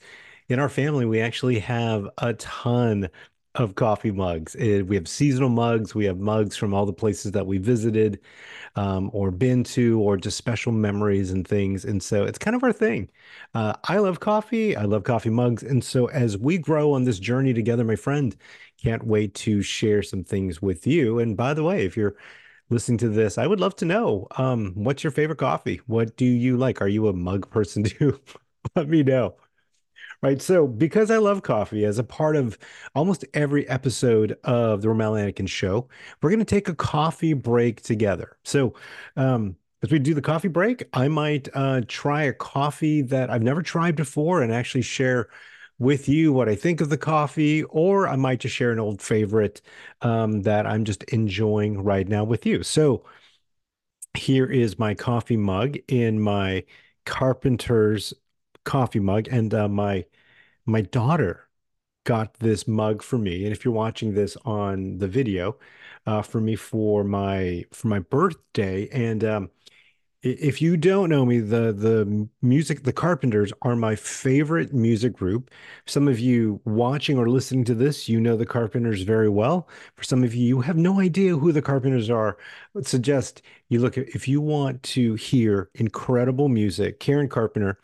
In 0.48 0.58
our 0.60 0.68
family, 0.68 1.06
we 1.06 1.20
actually 1.20 1.58
have 1.60 2.08
a 2.18 2.34
ton 2.34 3.08
of 3.56 3.74
coffee 3.74 4.10
mugs. 4.10 4.54
We 4.58 4.94
have 4.96 5.08
seasonal 5.08 5.48
mugs. 5.48 5.94
We 5.94 6.04
have 6.06 6.18
mugs 6.18 6.56
from 6.56 6.74
all 6.74 6.86
the 6.86 6.92
places 6.92 7.32
that 7.32 7.46
we 7.46 7.58
visited 7.58 8.20
um, 8.76 9.10
or 9.12 9.30
been 9.30 9.64
to, 9.64 10.00
or 10.00 10.16
just 10.16 10.36
special 10.38 10.72
memories 10.72 11.30
and 11.32 11.46
things. 11.46 11.84
And 11.84 12.02
so 12.02 12.24
it's 12.24 12.38
kind 12.38 12.56
of 12.56 12.64
our 12.64 12.72
thing. 12.72 13.08
Uh, 13.54 13.74
I 13.84 13.98
love 13.98 14.20
coffee. 14.20 14.76
I 14.76 14.84
love 14.84 15.04
coffee 15.04 15.30
mugs. 15.30 15.62
And 15.62 15.84
so 15.84 16.06
as 16.06 16.38
we 16.38 16.58
grow 16.58 16.92
on 16.92 17.04
this 17.04 17.18
journey 17.18 17.54
together, 17.54 17.84
my 17.84 17.96
friend, 17.96 18.36
can't 18.82 19.06
wait 19.06 19.34
to 19.36 19.62
share 19.62 20.02
some 20.02 20.24
things 20.24 20.62
with 20.62 20.86
you. 20.86 21.18
And 21.20 21.36
by 21.36 21.54
the 21.54 21.64
way, 21.64 21.84
if 21.84 21.96
you're 21.96 22.16
listening 22.70 22.98
to 22.98 23.08
this, 23.08 23.38
I 23.38 23.46
would 23.46 23.60
love 23.60 23.76
to 23.76 23.84
know 23.84 24.26
um, 24.38 24.72
what's 24.74 25.04
your 25.04 25.10
favorite 25.12 25.38
coffee? 25.38 25.80
What 25.86 26.16
do 26.16 26.24
you 26.26 26.56
like? 26.56 26.82
Are 26.82 26.88
you 26.88 27.08
a 27.08 27.12
mug 27.12 27.50
person 27.50 27.84
too? 27.84 28.20
Let 28.76 28.88
me 28.88 29.02
know. 29.02 29.36
Right. 30.26 30.42
So, 30.42 30.66
because 30.66 31.12
I 31.12 31.18
love 31.18 31.42
coffee 31.44 31.84
as 31.84 32.00
a 32.00 32.02
part 32.02 32.34
of 32.34 32.58
almost 32.96 33.24
every 33.32 33.68
episode 33.68 34.36
of 34.42 34.82
the 34.82 34.88
Rommel 34.88 35.12
Anacan 35.12 35.48
show, 35.48 35.86
we're 36.20 36.30
going 36.30 36.40
to 36.40 36.44
take 36.44 36.68
a 36.68 36.74
coffee 36.74 37.32
break 37.32 37.80
together. 37.82 38.36
So, 38.42 38.74
um, 39.16 39.54
as 39.84 39.92
we 39.92 40.00
do 40.00 40.14
the 40.14 40.20
coffee 40.20 40.48
break, 40.48 40.82
I 40.92 41.06
might 41.06 41.48
uh, 41.54 41.82
try 41.86 42.24
a 42.24 42.32
coffee 42.32 43.02
that 43.02 43.30
I've 43.30 43.44
never 43.44 43.62
tried 43.62 43.94
before 43.94 44.42
and 44.42 44.52
actually 44.52 44.82
share 44.82 45.28
with 45.78 46.08
you 46.08 46.32
what 46.32 46.48
I 46.48 46.56
think 46.56 46.80
of 46.80 46.88
the 46.88 46.98
coffee, 46.98 47.62
or 47.64 48.08
I 48.08 48.16
might 48.16 48.40
just 48.40 48.56
share 48.56 48.72
an 48.72 48.80
old 48.80 49.00
favorite 49.00 49.60
um, 50.00 50.42
that 50.42 50.66
I'm 50.66 50.84
just 50.84 51.04
enjoying 51.04 51.84
right 51.84 52.08
now 52.08 52.24
with 52.24 52.44
you. 52.46 52.64
So, 52.64 53.04
here 54.14 54.46
is 54.46 54.78
my 54.78 54.94
coffee 54.94 55.36
mug 55.36 55.76
in 55.88 56.20
my 56.20 56.64
Carpenter's 57.04 58.14
coffee 58.64 59.00
mug, 59.00 59.28
and 59.30 59.52
uh, 59.54 59.68
my 59.68 60.04
my 60.66 60.82
daughter 60.82 61.48
got 62.04 62.34
this 62.34 62.68
mug 62.68 63.02
for 63.02 63.18
me. 63.18 63.44
And 63.44 63.52
if 63.52 63.64
you're 63.64 63.74
watching 63.74 64.14
this 64.14 64.36
on 64.44 64.98
the 64.98 65.08
video, 65.08 65.58
uh, 66.06 66.22
for 66.22 66.40
me 66.40 66.56
for 66.56 67.04
my 67.04 67.64
for 67.72 67.88
my 67.88 67.98
birthday, 68.00 68.88
and 68.90 69.24
um, 69.24 69.50
if 70.22 70.60
you 70.60 70.76
don't 70.76 71.08
know 71.08 71.24
me, 71.24 71.38
the 71.40 71.72
the 71.72 72.28
music, 72.42 72.82
the 72.82 72.92
Carpenters 72.92 73.52
are 73.62 73.76
my 73.76 73.94
favorite 73.94 74.72
music 74.74 75.12
group. 75.12 75.50
Some 75.86 76.08
of 76.08 76.18
you 76.18 76.60
watching 76.64 77.18
or 77.18 77.28
listening 77.28 77.64
to 77.66 77.74
this, 77.74 78.08
you 78.08 78.20
know 78.20 78.36
the 78.36 78.46
Carpenters 78.46 79.02
very 79.02 79.28
well. 79.28 79.68
For 79.96 80.04
some 80.04 80.24
of 80.24 80.34
you, 80.34 80.46
you 80.46 80.60
have 80.62 80.76
no 80.76 81.00
idea 81.00 81.36
who 81.36 81.52
the 81.52 81.62
Carpenters 81.62 82.10
are. 82.10 82.38
I 82.38 82.68
would 82.74 82.86
suggest 82.86 83.42
you 83.68 83.80
look 83.80 83.98
at 83.98 84.08
if 84.08 84.26
you 84.26 84.40
want 84.40 84.82
to 84.84 85.14
hear 85.14 85.70
incredible 85.74 86.48
music. 86.48 86.98
Karen 87.00 87.28
Carpenter 87.28 87.78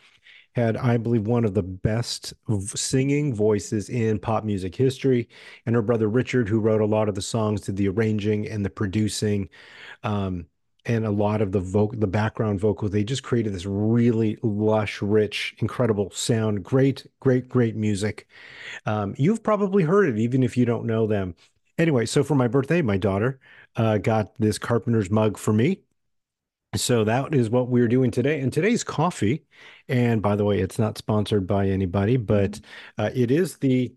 had, 0.53 0.77
I 0.77 0.97
believe, 0.97 1.27
one 1.27 1.45
of 1.45 1.53
the 1.53 1.63
best 1.63 2.33
singing 2.75 3.33
voices 3.33 3.89
in 3.89 4.19
pop 4.19 4.43
music 4.43 4.75
history. 4.75 5.27
And 5.65 5.75
her 5.75 5.81
brother 5.81 6.07
Richard, 6.07 6.47
who 6.47 6.59
wrote 6.59 6.81
a 6.81 6.85
lot 6.85 7.09
of 7.09 7.15
the 7.15 7.21
songs, 7.21 7.61
did 7.61 7.75
the 7.75 7.89
arranging 7.89 8.47
and 8.47 8.63
the 8.63 8.69
producing. 8.69 9.49
Um, 10.03 10.45
and 10.85 11.05
a 11.05 11.11
lot 11.11 11.41
of 11.41 11.51
the 11.51 11.61
vocal, 11.61 11.97
the 11.97 12.07
background 12.07 12.59
vocals, 12.59 12.91
they 12.91 13.03
just 13.03 13.23
created 13.23 13.53
this 13.53 13.65
really 13.65 14.37
lush, 14.43 15.01
rich, 15.01 15.55
incredible 15.59 16.11
sound. 16.11 16.63
Great, 16.63 17.07
great, 17.19 17.47
great 17.47 17.75
music. 17.75 18.27
Um, 18.85 19.15
you've 19.17 19.43
probably 19.43 19.83
heard 19.83 20.09
it, 20.09 20.19
even 20.19 20.43
if 20.43 20.57
you 20.57 20.65
don't 20.65 20.85
know 20.85 21.07
them. 21.07 21.35
Anyway, 21.77 22.05
so 22.05 22.23
for 22.23 22.35
my 22.35 22.47
birthday, 22.47 22.81
my 22.81 22.97
daughter 22.97 23.39
uh, 23.77 23.97
got 23.97 24.35
this 24.35 24.59
Carpenter's 24.59 25.09
mug 25.09 25.37
for 25.37 25.53
me. 25.53 25.79
So 26.75 27.03
that 27.03 27.35
is 27.35 27.49
what 27.49 27.67
we're 27.69 27.87
doing 27.87 28.09
today. 28.09 28.39
And 28.39 28.51
today's 28.51 28.83
coffee, 28.83 29.45
and 29.87 30.21
by 30.21 30.35
the 30.35 30.43
way, 30.45 30.59
it's 30.59 30.79
not 30.79 30.97
sponsored 30.97 31.45
by 31.45 31.67
anybody, 31.67 32.17
but 32.17 32.59
uh, 32.97 33.11
it 33.13 33.29
is 33.31 33.57
the 33.57 33.93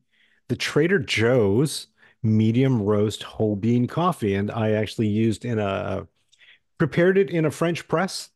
the 0.49 0.56
Trader 0.56 0.99
Joe's 0.99 1.88
medium 2.23 2.83
roast 2.83 3.23
whole 3.23 3.56
bean 3.56 3.87
coffee. 3.87 4.35
And 4.35 4.50
I 4.50 4.73
actually 4.73 5.09
used 5.09 5.45
in 5.45 5.59
a 5.59 6.06
prepared 6.78 7.18
it 7.18 7.30
in 7.30 7.45
a 7.47 7.50
French 7.52 7.88
press. 7.88 8.30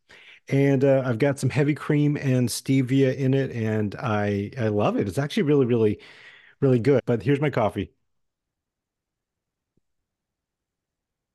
And 0.49 0.85
uh, 0.85 1.03
I've 1.07 1.19
got 1.21 1.39
some 1.39 1.51
heavy 1.51 1.75
cream 1.75 2.17
and 2.17 2.49
stevia 2.49 3.17
in 3.17 3.35
it, 3.35 3.53
and 3.53 3.95
I 3.97 4.53
I 4.59 4.69
love 4.69 4.97
it. 4.99 5.09
It's 5.09 5.19
actually 5.19 5.45
really, 5.45 5.67
really, 5.67 6.01
really 6.61 6.81
good. 6.81 7.03
But 7.07 7.23
here's 7.25 7.41
my 7.41 7.51
coffee. 7.51 7.93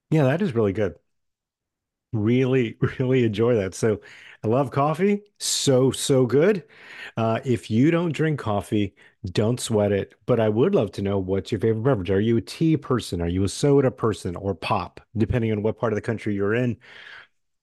Yeah, 0.10 0.24
that 0.24 0.42
is 0.42 0.54
really 0.56 0.74
good 0.74 0.96
really, 2.16 2.78
really 3.00 3.24
enjoy 3.26 3.56
that. 3.56 3.74
So 3.76 4.02
I 4.44 4.48
love 4.48 4.72
coffee. 4.72 5.24
So, 5.40 5.92
so 5.92 6.26
good. 6.26 6.64
Uh, 7.18 7.40
if 7.46 7.72
you 7.72 7.92
don't 7.92 8.12
drink 8.12 8.40
coffee, 8.40 8.96
don't 9.32 9.60
sweat 9.60 9.92
it. 9.92 10.16
But 10.26 10.40
I 10.40 10.50
would 10.50 10.76
love 10.76 10.92
to 10.94 11.02
know 11.02 11.18
what's 11.20 11.52
your 11.52 11.60
favorite 11.62 11.84
beverage. 11.84 12.12
Are 12.12 12.20
you 12.20 12.38
a 12.38 12.42
tea 12.42 12.78
person? 12.78 13.22
Are 13.22 13.28
you 13.28 13.44
a 13.44 13.50
soda 13.50 13.92
person 13.92 14.36
or 14.36 14.54
pop, 14.56 15.02
depending 15.18 15.52
on 15.52 15.64
what 15.64 15.78
part 15.80 15.94
of 15.94 15.98
the 15.98 16.02
country 16.02 16.36
you're 16.36 16.56
in? 16.56 16.78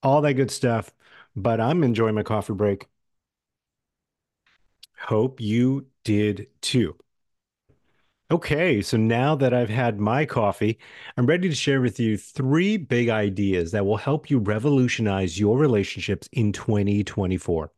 All 0.02 0.22
that 0.22 0.34
good 0.34 0.50
stuff. 0.52 0.92
But 1.36 1.60
I'm 1.60 1.84
enjoying 1.84 2.14
my 2.16 2.22
coffee 2.24 2.54
break. 2.54 2.88
Hope 4.98 5.38
you 5.40 5.88
did 6.02 6.48
too. 6.62 6.96
Okay, 8.32 8.80
so 8.80 8.96
now 8.96 9.34
that 9.34 9.52
I've 9.52 9.68
had 9.68 10.00
my 10.00 10.24
coffee, 10.24 10.78
I'm 11.18 11.26
ready 11.26 11.50
to 11.50 11.54
share 11.54 11.82
with 11.82 12.00
you 12.00 12.16
three 12.16 12.78
big 12.78 13.10
ideas 13.10 13.72
that 13.72 13.84
will 13.84 13.98
help 13.98 14.30
you 14.30 14.38
revolutionize 14.38 15.38
your 15.38 15.58
relationships 15.58 16.30
in 16.32 16.50
2024. 16.50 17.70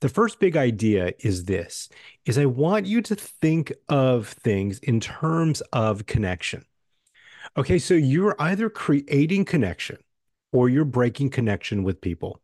The 0.00 0.08
first 0.08 0.40
big 0.40 0.56
idea 0.56 1.12
is 1.18 1.44
this 1.44 1.90
is 2.24 2.38
I 2.38 2.46
want 2.46 2.86
you 2.86 3.02
to 3.02 3.14
think 3.14 3.74
of 3.90 4.28
things 4.28 4.78
in 4.78 5.00
terms 5.00 5.60
of 5.70 6.06
connection. 6.06 6.64
Okay, 7.58 7.78
so 7.78 7.92
you're 7.92 8.36
either 8.38 8.70
creating 8.70 9.44
connection 9.44 9.98
or 10.50 10.70
you're 10.70 10.86
breaking 10.86 11.28
connection 11.28 11.82
with 11.82 12.00
people. 12.00 12.40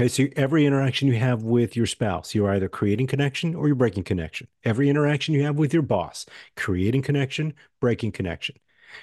Okay, 0.00 0.08
so 0.08 0.24
every 0.34 0.66
interaction 0.66 1.06
you 1.06 1.14
have 1.14 1.44
with 1.44 1.76
your 1.76 1.86
spouse, 1.86 2.34
you're 2.34 2.50
either 2.50 2.68
creating 2.68 3.06
connection 3.06 3.54
or 3.54 3.68
you're 3.68 3.76
breaking 3.76 4.02
connection. 4.02 4.48
Every 4.64 4.88
interaction 4.88 5.34
you 5.34 5.44
have 5.44 5.56
with 5.56 5.72
your 5.72 5.82
boss, 5.84 6.26
creating 6.56 7.02
connection, 7.02 7.54
breaking 7.80 8.10
connection. 8.10 8.56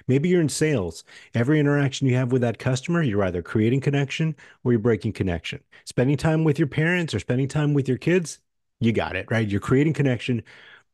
Maybe 0.07 0.27
you're 0.27 0.41
in 0.41 0.49
sales. 0.49 1.05
Every 1.33 1.61
interaction 1.61 2.07
you 2.07 2.15
have 2.15 2.33
with 2.33 2.41
that 2.41 2.59
customer, 2.59 3.01
you're 3.01 3.23
either 3.23 3.41
creating 3.41 3.79
connection 3.79 4.35
or 4.65 4.73
you're 4.73 4.79
breaking 4.79 5.13
connection. 5.13 5.61
Spending 5.85 6.17
time 6.17 6.43
with 6.43 6.59
your 6.59 6.67
parents 6.67 7.13
or 7.13 7.19
spending 7.19 7.47
time 7.47 7.73
with 7.73 7.87
your 7.87 7.97
kids, 7.97 8.39
you 8.81 8.91
got 8.91 9.15
it, 9.15 9.27
right? 9.31 9.47
You're 9.47 9.61
creating 9.61 9.93
connection 9.93 10.43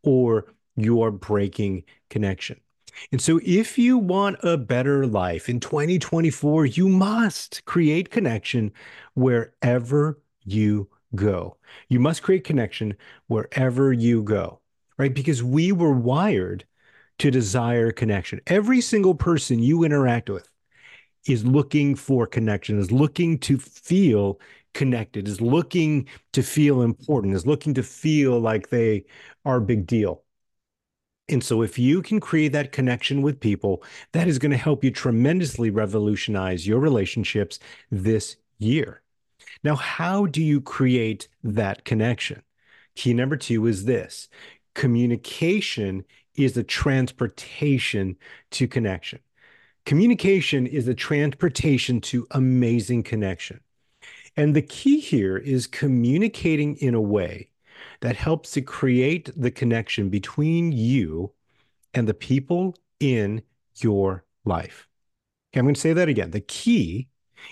or 0.03 0.53
you're 0.75 1.09
breaking 1.11 1.85
connection. 2.11 2.59
And 3.11 3.21
so, 3.21 3.39
if 3.43 3.77
you 3.77 3.97
want 3.97 4.37
a 4.43 4.57
better 4.57 5.05
life 5.05 5.49
in 5.49 5.59
2024, 5.59 6.65
you 6.65 6.87
must 6.89 7.65
create 7.65 8.09
connection 8.11 8.71
wherever 9.13 10.19
you 10.43 10.89
go. 11.15 11.57
You 11.89 11.99
must 11.99 12.23
create 12.23 12.43
connection 12.43 12.95
wherever 13.27 13.93
you 13.93 14.23
go, 14.23 14.59
right? 14.97 15.13
Because 15.13 15.43
we 15.43 15.71
were 15.71 15.93
wired 15.93 16.65
to 17.19 17.31
desire 17.31 17.91
connection. 17.91 18.41
Every 18.47 18.81
single 18.81 19.15
person 19.15 19.59
you 19.59 19.83
interact 19.83 20.29
with 20.29 20.47
is 21.27 21.45
looking 21.45 21.95
for 21.95 22.27
connection, 22.27 22.79
is 22.79 22.91
looking 22.91 23.37
to 23.39 23.57
feel 23.57 24.39
connected, 24.73 25.27
is 25.27 25.41
looking 25.41 26.07
to 26.33 26.43
feel 26.43 26.81
important, 26.81 27.33
is 27.33 27.45
looking 27.47 27.73
to 27.73 27.83
feel 27.83 28.39
like 28.39 28.69
they 28.69 29.05
are 29.45 29.57
a 29.57 29.61
big 29.61 29.87
deal. 29.87 30.23
And 31.29 31.43
so, 31.43 31.62
if 31.62 31.77
you 31.77 32.01
can 32.01 32.19
create 32.19 32.53
that 32.53 32.72
connection 32.72 33.22
with 33.22 33.39
people, 33.39 33.84
that 34.13 34.27
is 34.27 34.39
going 34.39 34.51
to 34.51 34.57
help 34.57 34.84
you 34.84 34.91
tremendously 34.91 35.69
revolutionize 35.69 36.65
your 36.65 36.79
relationships 36.79 37.60
this 37.91 38.38
year. 38.60 39.01
Now, 39.63 39.75
how 39.75 40.25
do 40.25 40.41
you 40.41 40.62
create 40.62 41.27
that 41.43 41.84
connection? 41.84 42.43
Key 42.96 43.13
number 43.13 43.36
two 43.36 43.67
is 43.67 43.86
this 43.86 44.29
communication 44.74 46.05
is 46.36 46.53
the 46.53 46.63
transportation 46.63 48.15
to 48.51 48.67
connection. 48.67 49.19
Communication 49.86 50.67
is 50.67 50.86
the 50.86 50.93
transportation 50.93 52.00
to 52.01 52.27
amazing 52.31 53.03
connection. 53.03 53.60
And 54.36 54.55
the 54.55 54.62
key 54.62 55.00
here 55.00 55.38
is 55.38 55.65
communicating 55.65 56.75
in 56.77 56.93
a 56.93 57.01
way 57.01 57.50
that 58.01 58.15
helps 58.15 58.51
to 58.51 58.61
create 58.61 59.29
the 59.35 59.51
connection 59.51 60.09
between 60.09 60.71
you 60.71 61.31
and 61.93 62.07
the 62.07 62.13
people 62.13 62.75
in 62.99 63.41
your 63.75 64.23
life. 64.45 64.87
Okay, 65.51 65.59
I'm 65.59 65.65
going 65.65 65.75
to 65.75 65.81
say 65.81 65.93
that 65.93 66.09
again. 66.09 66.31
The 66.31 66.41
key 66.41 67.07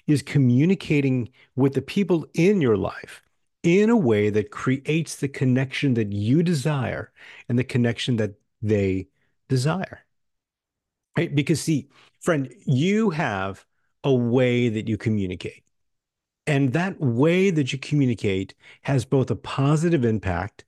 is 0.08 0.22
communicating 0.22 1.30
with 1.56 1.74
the 1.74 1.82
people 1.82 2.26
in 2.34 2.62
your 2.62 2.78
life 2.78 3.22
in 3.64 3.90
a 3.90 3.98
way 3.98 4.30
that 4.30 4.52
creates 4.52 5.16
the 5.16 5.28
connection 5.28 5.96
that 5.96 6.14
you 6.14 6.44
desire 6.44 7.12
and 7.50 7.58
the 7.58 7.64
connection 7.64 8.18
that 8.18 8.36
they 8.62 9.08
desire. 9.50 10.06
Right? 11.18 11.34
Because, 11.34 11.62
see, 11.62 11.90
friend, 12.20 12.54
you 12.66 13.10
have 13.12 13.66
a 14.04 14.14
way 14.14 14.70
that 14.70 14.88
you 14.88 14.98
communicate. 14.98 15.65
And 16.48 16.74
that 16.74 17.00
way 17.00 17.50
that 17.50 17.74
you 17.74 17.80
communicate 17.80 18.54
has 18.84 19.04
both 19.06 19.32
a 19.32 19.36
positive 19.36 20.06
impact, 20.06 20.64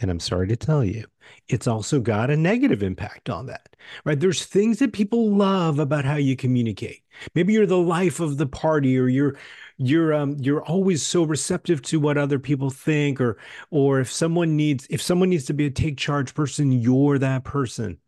and 0.00 0.10
I'm 0.10 0.20
sorry 0.20 0.46
to 0.48 0.56
tell 0.56 0.84
you, 0.84 1.06
it's 1.48 1.66
also 1.66 2.00
got 2.00 2.30
a 2.30 2.36
negative 2.36 2.82
impact 2.82 3.28
on 3.28 3.46
that, 3.46 3.74
right? 4.04 4.18
There's 4.20 4.44
things 4.44 4.78
that 4.78 4.92
people 4.92 5.30
love 5.32 5.78
about 5.80 6.04
how 6.04 6.16
you 6.16 6.36
communicate. 6.36 7.02
Maybe 7.34 7.52
you're 7.54 7.66
the 7.66 7.78
life 7.78 8.20
of 8.20 8.36
the 8.36 8.46
party, 8.46 8.98
or 8.98 9.08
you're 9.08 9.36
you're 9.78 10.14
um 10.14 10.36
you're 10.40 10.62
always 10.64 11.02
so 11.02 11.24
receptive 11.24 11.82
to 11.82 12.00
what 12.00 12.18
other 12.18 12.38
people 12.38 12.70
think, 12.70 13.20
or 13.20 13.38
or 13.70 14.00
if 14.00 14.12
someone 14.12 14.56
needs 14.56 14.86
if 14.90 15.02
someone 15.02 15.30
needs 15.30 15.46
to 15.46 15.54
be 15.54 15.66
a 15.66 15.70
take 15.70 15.96
charge 15.98 16.34
person, 16.34 16.70
you're 16.72 17.18
that 17.18 17.44
person. 17.44 17.98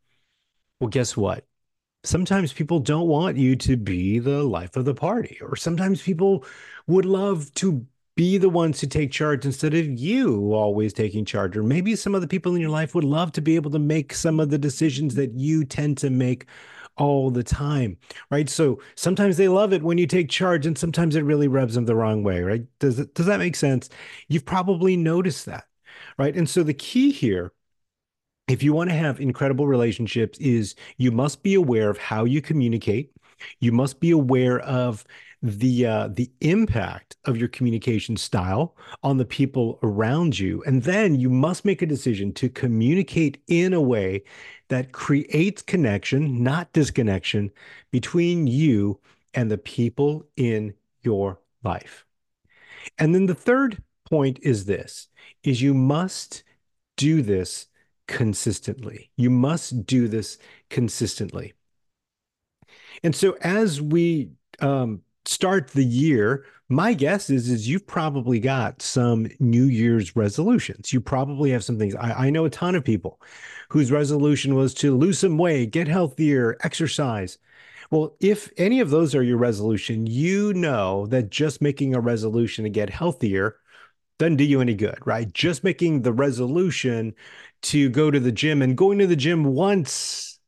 Well, 0.81 0.91
guess 0.91 1.17
what? 1.17 1.48
Sometimes 2.05 2.53
people 2.53 2.79
don't 2.79 3.09
want 3.09 3.37
you 3.37 3.57
to 3.57 3.77
be 3.77 4.19
the 4.19 4.43
life 4.43 4.77
of 4.77 4.85
the 4.85 4.95
party, 4.95 5.39
or 5.43 5.57
sometimes 5.57 6.03
people 6.03 6.45
would 6.87 7.05
love 7.05 7.53
to 7.55 7.87
be 8.17 8.37
the 8.39 8.49
ones 8.49 8.79
to 8.79 8.87
take 8.87 9.13
charge 9.13 9.45
instead 9.47 9.75
of 9.75 9.87
you 9.87 10.53
always 10.53 10.93
taking 10.93 11.25
charge. 11.25 11.57
Or 11.57 11.63
maybe 11.63 11.95
some 11.95 12.15
of 12.15 12.21
the 12.21 12.27
people 12.29 12.55
in 12.55 12.61
your 12.61 12.71
life 12.71 12.95
would 12.95 13.05
love 13.05 13.31
to 13.33 13.41
be 13.41 13.55
able 13.55 13.71
to 13.71 13.79
make 13.79 14.13
some 14.13 14.41
of 14.41 14.51
the 14.51 14.59
decisions 14.59 15.15
that 15.15 15.35
you 15.35 15.65
tend 15.65 15.99
to 15.99 16.11
make 16.11 16.47
all 16.97 17.31
the 17.31 17.45
time, 17.45 17.97
right? 18.31 18.49
So 18.49 18.81
sometimes 18.97 19.37
they 19.37 19.49
love 19.49 19.73
it 19.73 19.83
when 19.83 19.99
you 19.99 20.07
take 20.07 20.29
charge, 20.29 20.67
and 20.67 20.77
sometimes 20.77 21.15
it 21.15 21.23
really 21.25 21.49
rubs 21.49 21.75
them 21.75 21.87
the 21.87 21.95
wrong 21.95 22.25
way, 22.25 22.43
right? 22.43 22.63
Does 22.81 23.07
does 23.09 23.27
that 23.27 23.39
make 23.39 23.55
sense? 23.57 23.89
You've 24.29 24.45
probably 24.45 24.97
noticed 24.97 25.47
that, 25.47 25.65
right? 26.19 26.35
And 26.37 26.49
so 26.49 26.63
the 26.63 26.75
key 26.75 27.13
here 27.13 27.53
if 28.49 28.63
you 28.63 28.73
want 28.73 28.91
to 28.91 28.97
have 28.97 29.21
incredible 29.21 29.67
relationships 29.67 30.39
is 30.39 30.75
you 30.97 31.13
must 31.13 31.43
be 31.43 31.55
aware 31.55 31.91
of 31.91 31.99
how 31.99 32.25
you 32.25 32.41
communicate. 32.41 33.13
You 33.61 33.73
must 33.73 34.01
be 34.01 34.11
aware 34.11 34.59
of 34.61 35.05
the 35.43 35.87
uh, 35.87 36.09
the 36.09 36.31
impact 36.41 37.17
of 37.25 37.37
your 37.37 37.47
communication 37.49 38.17
style 38.17 38.75
on 39.05 39.19
the 39.19 39.25
people 39.25 39.79
around 39.85 40.37
you. 40.37 40.65
And 40.67 40.83
then 40.83 41.15
you 41.15 41.31
must 41.31 41.65
make 41.65 41.81
a 41.81 41.87
decision 41.87 42.33
to 42.35 42.49
communicate 42.49 43.41
in 43.47 43.73
a 43.73 43.81
way 43.81 44.25
that 44.69 44.91
creates 44.91 45.63
connection 45.63 46.43
not 46.43 46.73
disconnection 46.73 47.53
between 47.93 48.49
you 48.49 48.99
and 49.35 49.51
the 49.51 49.59
people 49.59 50.27
in 50.37 50.75
your 51.03 51.39
life. 51.63 52.05
And 52.99 53.15
then 53.15 53.27
the 53.27 53.35
third 53.35 53.83
point 54.09 54.41
is 54.43 54.65
this 54.65 55.09
is 55.45 55.63
you 55.63 55.75
must 55.75 56.43
do 56.97 57.23
this 57.23 57.69
consistently. 58.09 59.11
You 59.17 59.31
must 59.31 59.87
do 59.87 60.09
this 60.09 60.39
consistently. 60.71 61.55
And 63.05 63.15
so 63.15 63.37
as 63.43 63.81
we 63.81 64.31
um, 64.59 65.03
start 65.25 65.69
the 65.69 65.85
year, 65.85 66.45
my 66.69 66.93
guess 66.95 67.31
is 67.31 67.49
is 67.49 67.69
you've 67.69 67.87
probably 67.87 68.41
got 68.41 68.83
some 68.83 69.29
New 69.39 69.65
Year's 69.65 70.17
resolutions. 70.17 70.93
You 70.93 71.01
probably 71.01 71.51
have 71.51 71.65
some 71.65 71.79
things. 71.79 71.95
I, 71.95 72.27
I 72.27 72.31
know 72.31 72.45
a 72.45 72.51
ton 72.51 72.75
of 72.75 72.85
people 72.85 73.21
whose 73.69 73.93
resolution 73.93 74.55
was 74.55 74.75
to 74.75 74.97
lose 74.97 75.21
some 75.21 75.39
weight, 75.39 75.71
get 75.71 75.87
healthier, 75.89 76.57
exercise. 76.63 77.39
Well, 77.91 78.17
if 78.21 78.51
any 78.59 78.81
of 78.81 78.91
those 78.91 79.15
are 79.15 79.23
your 79.23 79.39
resolution, 79.39 80.07
you 80.07 80.53
know 80.55 81.07
that 81.07 81.31
just 81.31 81.63
making 81.63 81.95
a 81.95 82.01
resolution 82.01 82.65
to 82.65 82.71
get 82.71 82.91
healthier 82.91 83.57
doesn't 84.19 84.37
do 84.37 84.45
you 84.45 84.61
any 84.61 84.75
good, 84.75 84.99
right? 85.07 85.33
Just 85.33 85.65
making 85.65 86.03
the 86.03 86.13
resolution 86.13 87.15
to 87.63 87.89
go 87.89 88.11
to 88.11 88.21
the 88.21 88.33
gym 88.33 88.63
and 88.63 88.77
going 88.77 88.99
to 88.99 89.07
the 89.07 89.17
gym 89.17 89.45
once 89.45 90.39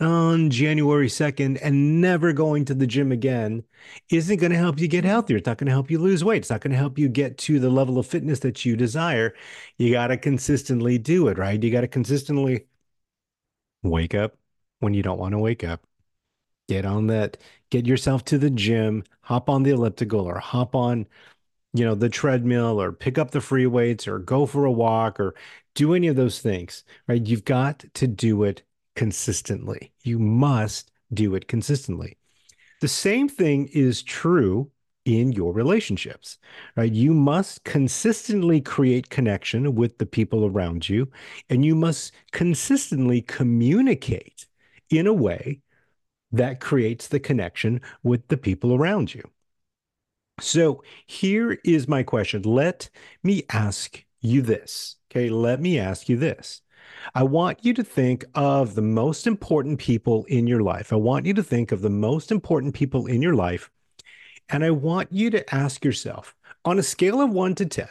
on 0.00 0.50
January 0.50 1.08
2nd 1.08 1.58
and 1.62 2.00
never 2.00 2.32
going 2.32 2.64
to 2.64 2.74
the 2.74 2.86
gym 2.86 3.10
again 3.10 3.64
isn't 4.10 4.38
going 4.38 4.52
to 4.52 4.58
help 4.58 4.78
you 4.78 4.86
get 4.88 5.04
healthier. 5.04 5.36
It's 5.38 5.46
not 5.46 5.58
going 5.58 5.66
to 5.66 5.72
help 5.72 5.90
you 5.90 5.98
lose 5.98 6.24
weight. 6.24 6.38
It's 6.38 6.50
not 6.50 6.60
going 6.60 6.70
to 6.72 6.76
help 6.78 6.98
you 6.98 7.08
get 7.08 7.36
to 7.38 7.58
the 7.58 7.70
level 7.70 7.98
of 7.98 8.06
fitness 8.06 8.40
that 8.40 8.64
you 8.64 8.76
desire. 8.76 9.34
You 9.76 9.90
got 9.90 10.08
to 10.08 10.16
consistently 10.16 10.98
do 10.98 11.28
it, 11.28 11.38
right? 11.38 11.60
You 11.62 11.70
got 11.72 11.80
to 11.82 11.88
consistently 11.88 12.66
wake 13.82 14.14
up 14.14 14.36
when 14.80 14.94
you 14.94 15.02
don't 15.02 15.18
want 15.18 15.32
to 15.32 15.38
wake 15.38 15.64
up. 15.64 15.82
Get 16.68 16.84
on 16.84 17.08
that, 17.08 17.38
get 17.70 17.86
yourself 17.86 18.24
to 18.26 18.38
the 18.38 18.50
gym, 18.50 19.04
hop 19.22 19.48
on 19.50 19.62
the 19.64 19.70
elliptical 19.70 20.20
or 20.22 20.38
hop 20.38 20.74
on 20.74 21.06
you 21.78 21.84
know, 21.84 21.94
the 21.94 22.08
treadmill 22.08 22.80
or 22.80 22.90
pick 22.90 23.18
up 23.18 23.30
the 23.30 23.40
free 23.40 23.66
weights 23.66 24.08
or 24.08 24.18
go 24.18 24.46
for 24.46 24.64
a 24.64 24.72
walk 24.72 25.20
or 25.20 25.34
do 25.74 25.94
any 25.94 26.08
of 26.08 26.16
those 26.16 26.40
things, 26.40 26.82
right? 27.06 27.24
You've 27.24 27.44
got 27.44 27.84
to 27.94 28.08
do 28.08 28.42
it 28.42 28.62
consistently. 28.96 29.92
You 30.02 30.18
must 30.18 30.90
do 31.14 31.36
it 31.36 31.46
consistently. 31.46 32.18
The 32.80 32.88
same 32.88 33.28
thing 33.28 33.68
is 33.72 34.02
true 34.02 34.70
in 35.04 35.32
your 35.32 35.52
relationships, 35.52 36.38
right? 36.76 36.92
You 36.92 37.14
must 37.14 37.64
consistently 37.64 38.60
create 38.60 39.08
connection 39.08 39.74
with 39.74 39.98
the 39.98 40.06
people 40.06 40.46
around 40.46 40.88
you, 40.88 41.08
and 41.48 41.64
you 41.64 41.74
must 41.74 42.12
consistently 42.32 43.22
communicate 43.22 44.46
in 44.90 45.06
a 45.06 45.12
way 45.12 45.60
that 46.32 46.60
creates 46.60 47.08
the 47.08 47.20
connection 47.20 47.80
with 48.02 48.26
the 48.28 48.36
people 48.36 48.74
around 48.74 49.14
you. 49.14 49.22
So 50.40 50.82
here 51.06 51.58
is 51.64 51.88
my 51.88 52.02
question. 52.02 52.42
Let 52.42 52.90
me 53.22 53.44
ask 53.50 54.04
you 54.20 54.42
this. 54.42 54.96
Okay, 55.10 55.28
let 55.30 55.60
me 55.60 55.78
ask 55.78 56.08
you 56.08 56.16
this. 56.16 56.62
I 57.14 57.22
want 57.22 57.64
you 57.64 57.74
to 57.74 57.84
think 57.84 58.24
of 58.34 58.74
the 58.74 58.82
most 58.82 59.26
important 59.26 59.78
people 59.78 60.24
in 60.26 60.46
your 60.46 60.62
life. 60.62 60.92
I 60.92 60.96
want 60.96 61.26
you 61.26 61.34
to 61.34 61.42
think 61.42 61.72
of 61.72 61.82
the 61.82 61.90
most 61.90 62.30
important 62.30 62.74
people 62.74 63.06
in 63.06 63.22
your 63.22 63.34
life. 63.34 63.70
And 64.48 64.64
I 64.64 64.70
want 64.70 65.12
you 65.12 65.30
to 65.30 65.54
ask 65.54 65.84
yourself 65.84 66.34
on 66.64 66.78
a 66.78 66.82
scale 66.82 67.20
of 67.20 67.30
one 67.30 67.54
to 67.56 67.66
10, 67.66 67.88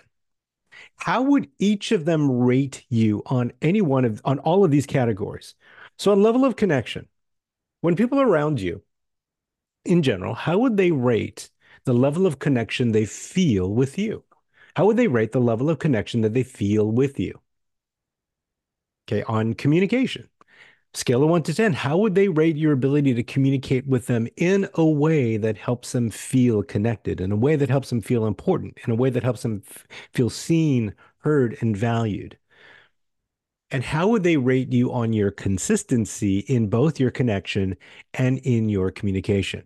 how 0.97 1.21
would 1.21 1.49
each 1.59 1.91
of 1.91 2.05
them 2.05 2.31
rate 2.31 2.85
you 2.89 3.23
on 3.25 3.51
any 3.61 3.81
one 3.81 4.05
of 4.05 4.21
on 4.25 4.39
all 4.39 4.63
of 4.63 4.71
these 4.71 4.85
categories? 4.85 5.55
So 5.97 6.11
on 6.11 6.21
level 6.21 6.45
of 6.45 6.55
connection, 6.55 7.07
when 7.81 7.95
people 7.95 8.19
around 8.19 8.59
you 8.59 8.83
in 9.85 10.03
general, 10.03 10.33
how 10.33 10.57
would 10.59 10.77
they 10.77 10.91
rate 10.91 11.49
the 11.87 11.93
level 11.95 12.27
of 12.27 12.39
connection 12.39 12.91
they 12.93 13.05
feel 13.05 13.73
with 13.73 13.97
you. 13.97 14.23
How 14.75 14.85
would 14.85 14.97
they 14.97 15.07
rate 15.07 15.31
the 15.33 15.41
level 15.41 15.69
of 15.71 15.79
connection 15.79 16.21
that 16.21 16.35
they 16.35 16.43
feel 16.43 16.91
with 16.91 17.19
you? 17.19 17.41
Okay, 19.07 19.23
on 19.23 19.53
communication, 19.53 20.27
scale 20.93 21.23
of 21.23 21.29
one 21.29 21.43
to 21.43 21.53
10, 21.53 21.73
how 21.73 21.97
would 21.97 22.15
they 22.15 22.29
rate 22.29 22.57
your 22.57 22.73
ability 22.73 23.13
to 23.15 23.23
communicate 23.23 23.87
with 23.87 24.07
them 24.07 24.27
in 24.37 24.69
a 24.75 24.85
way 24.85 25.37
that 25.37 25.57
helps 25.57 25.93
them 25.93 26.09
feel 26.11 26.63
connected, 26.63 27.21
in 27.21 27.31
a 27.31 27.37
way 27.37 27.55
that 27.55 27.69
helps 27.69 27.89
them 27.89 28.01
feel 28.01 28.25
important, 28.27 28.77
in 28.85 28.91
a 28.93 28.95
way 28.95 29.09
that 29.09 29.23
helps 29.23 29.43
them 29.43 29.63
f- 29.69 29.87
feel 30.13 30.29
seen, 30.29 30.95
heard, 31.19 31.57
and 31.61 31.77
valued? 31.77 32.37
And 33.69 33.83
how 33.83 34.07
would 34.07 34.23
they 34.23 34.37
rate 34.37 34.71
you 34.71 34.91
on 34.93 35.11
your 35.13 35.31
consistency 35.31 36.39
in 36.39 36.69
both 36.69 36.99
your 36.99 37.11
connection 37.11 37.75
and 38.13 38.37
in 38.39 38.69
your 38.69 38.91
communication? 38.91 39.63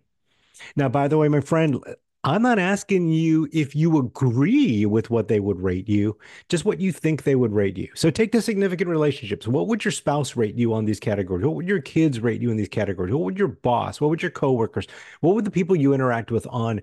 Now, 0.76 0.88
by 0.88 1.08
the 1.08 1.18
way, 1.18 1.28
my 1.28 1.40
friend, 1.40 1.82
I'm 2.24 2.42
not 2.42 2.60
asking 2.60 3.08
you 3.08 3.48
if 3.52 3.74
you 3.74 3.98
agree 3.98 4.86
with 4.86 5.10
what 5.10 5.26
they 5.26 5.40
would 5.40 5.60
rate 5.60 5.88
you, 5.88 6.16
just 6.48 6.64
what 6.64 6.80
you 6.80 6.92
think 6.92 7.24
they 7.24 7.34
would 7.34 7.52
rate 7.52 7.76
you. 7.76 7.88
So 7.96 8.10
take 8.10 8.30
the 8.30 8.40
significant 8.40 8.88
relationships. 8.88 9.48
What 9.48 9.66
would 9.66 9.84
your 9.84 9.90
spouse 9.90 10.36
rate 10.36 10.54
you 10.54 10.72
on 10.72 10.84
these 10.84 11.00
categories? 11.00 11.44
What 11.44 11.56
would 11.56 11.66
your 11.66 11.80
kids 11.80 12.20
rate 12.20 12.40
you 12.40 12.52
in 12.52 12.56
these 12.56 12.68
categories? 12.68 13.12
What 13.12 13.24
would 13.24 13.38
your 13.38 13.48
boss? 13.48 14.00
What 14.00 14.08
would 14.10 14.22
your 14.22 14.30
coworkers? 14.30 14.86
What 15.20 15.34
would 15.34 15.44
the 15.44 15.50
people 15.50 15.74
you 15.74 15.94
interact 15.94 16.30
with 16.30 16.46
on 16.48 16.80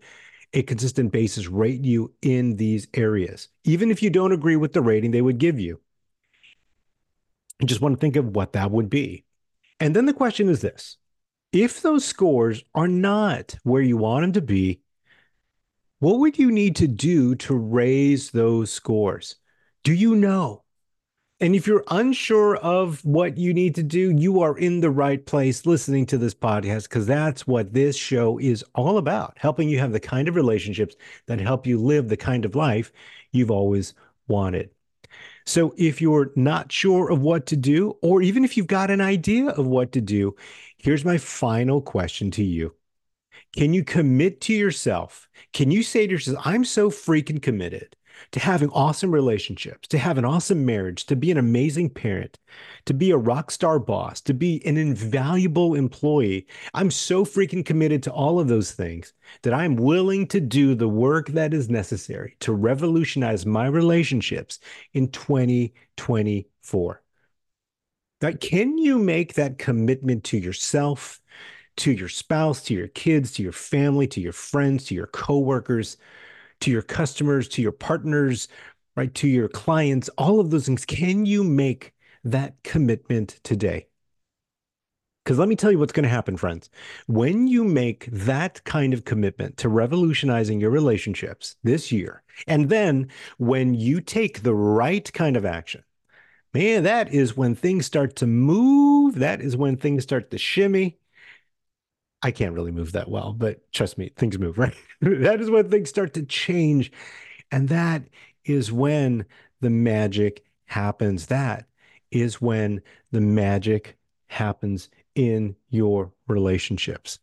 a 0.54 0.62
consistent 0.64 1.14
basis 1.14 1.48
rate 1.48 1.86
you 1.86 2.14
in 2.22 2.58
these 2.58 2.90
areas? 2.94 3.48
Even 3.64 3.92
if 3.92 4.04
you 4.04 4.10
don't 4.10 4.34
agree 4.34 4.58
with 4.58 4.74
the 4.74 4.82
rating 4.82 5.12
they 5.12 5.22
would 5.22 5.38
give 5.38 5.58
you. 5.58 5.80
You 7.62 7.68
just 7.68 7.80
want 7.80 7.96
to 7.96 8.00
think 8.00 8.18
of 8.18 8.36
what 8.36 8.54
that 8.54 8.72
would 8.72 8.90
be. 8.90 9.24
And 9.80 9.96
then 9.96 10.06
the 10.06 10.14
question 10.14 10.50
is 10.50 10.60
this 10.60 10.98
if 11.54 11.82
those 11.82 12.04
scores 12.04 12.62
are 12.76 12.90
not 12.90 13.56
where 13.64 13.82
you 13.82 13.96
want 13.96 14.24
them 14.24 14.34
to 14.34 14.42
be, 14.42 14.82
what 16.00 16.20
would 16.20 16.40
you 16.40 16.50
need 16.50 16.78
to 16.78 16.88
do 16.88 17.36
to 17.36 17.56
raise 17.56 18.32
those 18.32 18.72
scores? 18.72 19.36
Do 19.84 19.94
you 19.94 20.16
know? 20.16 20.64
And 21.42 21.56
if 21.56 21.68
you're 21.68 21.86
unsure 21.90 22.58
of 22.58 23.04
what 23.06 23.38
you 23.38 23.54
need 23.54 23.76
to 23.76 23.84
do, 23.84 24.12
you 24.12 24.42
are 24.42 24.58
in 24.58 24.82
the 24.82 24.92
right 24.92 25.26
place 25.26 25.66
listening 25.66 26.06
to 26.08 26.18
this 26.18 26.34
podcast 26.34 26.84
because 26.84 27.06
that's 27.06 27.48
what 27.48 27.74
this 27.74 27.96
show 27.96 28.38
is 28.40 28.64
all 28.76 28.98
about 28.98 29.38
helping 29.38 29.70
you 29.70 29.80
have 29.80 29.94
the 29.94 30.00
kind 30.02 30.28
of 30.28 30.36
relationships 30.36 30.96
that 31.28 31.40
help 31.40 31.66
you 31.66 31.78
live 31.78 32.10
the 32.10 32.18
kind 32.18 32.44
of 32.44 32.56
life 32.56 32.92
you've 33.32 33.52
always 33.52 33.94
wanted. 34.28 34.70
So 35.46 35.74
if 35.78 36.02
you're 36.02 36.32
not 36.36 36.72
sure 36.72 37.12
of 37.12 37.22
what 37.22 37.46
to 37.48 37.58
do, 37.58 37.98
or 38.02 38.22
even 38.22 38.44
if 38.46 38.56
you've 38.56 38.68
got 38.68 38.92
an 38.92 39.02
idea 39.02 39.48
of 39.48 39.66
what 39.66 39.92
to 39.94 40.02
do, 40.02 40.36
here's 40.78 41.06
my 41.06 41.18
final 41.18 41.82
question 41.82 42.32
to 42.32 42.44
you. 42.44 42.74
Can 43.56 43.74
you 43.74 43.84
commit 43.84 44.42
to 44.42 44.54
yourself? 44.54 45.28
Can 45.54 45.72
you 45.72 45.84
say 45.84 46.06
to 46.06 46.14
yourself, 46.14 46.46
I'm 46.46 46.64
so 46.64 46.90
freaking 46.90 47.42
committed 47.42 47.96
to 48.32 48.40
having 48.40 48.70
awesome 48.72 49.12
relationships, 49.12 49.88
to 49.88 49.98
have 49.98 50.18
an 50.18 50.26
awesome 50.26 50.66
marriage, 50.66 51.06
to 51.06 51.16
be 51.16 51.32
an 51.32 51.38
amazing 51.38 51.90
parent, 51.90 52.38
to 52.86 52.94
be 52.94 53.12
a 53.12 53.18
rock 53.18 53.50
star 53.50 53.80
boss, 53.80 54.22
to 54.22 54.34
be 54.34 54.66
an 54.66 54.78
invaluable 54.78 55.76
employee. 55.76 56.48
I'm 56.74 56.92
so 56.92 57.26
freaking 57.26 57.66
committed 57.66 58.04
to 58.04 58.12
all 58.12 58.40
of 58.40 58.48
those 58.48 58.72
things 58.72 59.14
that 59.44 59.54
I'm 59.54 59.76
willing 59.76 60.28
to 60.28 60.40
do 60.42 60.76
the 60.76 60.90
work 60.90 61.28
that 61.30 61.54
is 61.54 61.70
necessary 61.70 62.36
to 62.42 62.54
revolutionize 62.54 63.46
my 63.46 63.68
relationships 63.68 64.60
in 64.94 65.10
2024. 65.10 67.02
Now, 68.22 68.32
can 68.34 68.78
you 68.78 69.00
make 69.00 69.36
that 69.36 69.58
commitment 69.58 70.26
to 70.26 70.38
yourself, 70.38 71.22
to 71.80 71.92
your 71.92 72.10
spouse, 72.10 72.64
to 72.64 72.74
your 72.74 72.88
kids, 72.88 73.32
to 73.34 73.44
your 73.44 73.52
family, 73.52 74.08
to 74.08 74.22
your 74.22 74.34
friends, 74.34 74.86
to 74.86 74.96
your 74.96 75.08
coworkers? 75.08 75.98
to 76.62 76.72
your 76.72 76.82
customers, 76.82 77.48
to 77.50 77.62
your 77.62 77.72
partners, 77.72 78.48
right, 78.96 79.14
to 79.16 79.28
your 79.28 79.48
clients, 79.48 80.10
all 80.18 80.40
of 80.40 80.50
those 80.50 80.66
things. 80.66 80.86
Can 80.86 81.26
you 81.26 81.44
make 81.44 81.94
that 82.24 82.56
commitment 82.64 83.40
today? 83.44 83.88
Because 85.24 85.38
let 85.38 85.48
me 85.48 85.56
tell 85.56 85.72
you 85.72 85.78
what's 85.78 85.94
going 85.94 86.04
to 86.04 86.10
happen, 86.10 86.38
friends. 86.38 86.70
When 87.08 87.48
you 87.48 87.64
make 87.64 88.08
that 88.12 88.64
kind 88.64 88.94
of 88.94 89.06
commitment 89.06 89.58
to 89.58 89.70
revolutionizing 89.70 90.60
your 90.60 90.72
relationships 90.72 91.56
this 91.64 91.92
year, 91.92 92.24
and 92.48 92.70
then 92.70 93.10
when 93.38 93.76
you 93.76 94.02
take 94.02 94.42
the 94.42 94.56
right 94.56 95.12
kind 95.14 95.38
of 95.38 95.46
action, 95.46 95.84
man, 96.54 96.84
that 96.84 97.14
is 97.14 97.38
when 97.38 97.54
things 97.54 97.86
start 97.86 98.16
to 98.18 98.28
move. 98.28 99.16
That 99.16 99.40
is 99.42 99.56
when 99.56 99.78
things 99.78 100.04
start 100.04 100.32
to 100.32 100.38
shimmy. 100.38 100.98
I 102.22 102.32
can't 102.32 102.54
really 102.54 102.72
move 102.72 102.92
that 102.94 103.10
well, 103.10 103.34
but 103.34 103.72
trust 103.72 103.98
me, 103.98 104.12
things 104.16 104.38
move, 104.38 104.58
right? 104.58 104.76
that 105.02 105.42
is 105.42 105.50
when 105.50 105.70
things 105.70 105.90
start 105.90 106.14
to 106.16 106.24
change. 106.24 106.92
And 107.52 107.70
that 107.70 108.04
is 108.46 108.72
when 108.72 109.26
the 109.62 109.70
magic 109.70 110.44
happens. 110.66 111.28
That 111.28 111.68
is 112.12 112.42
when 112.42 112.82
the 113.12 113.22
magic 113.22 113.98
happens 114.28 114.90
in 115.16 115.56
your 115.70 116.12
relationships. 116.28 117.20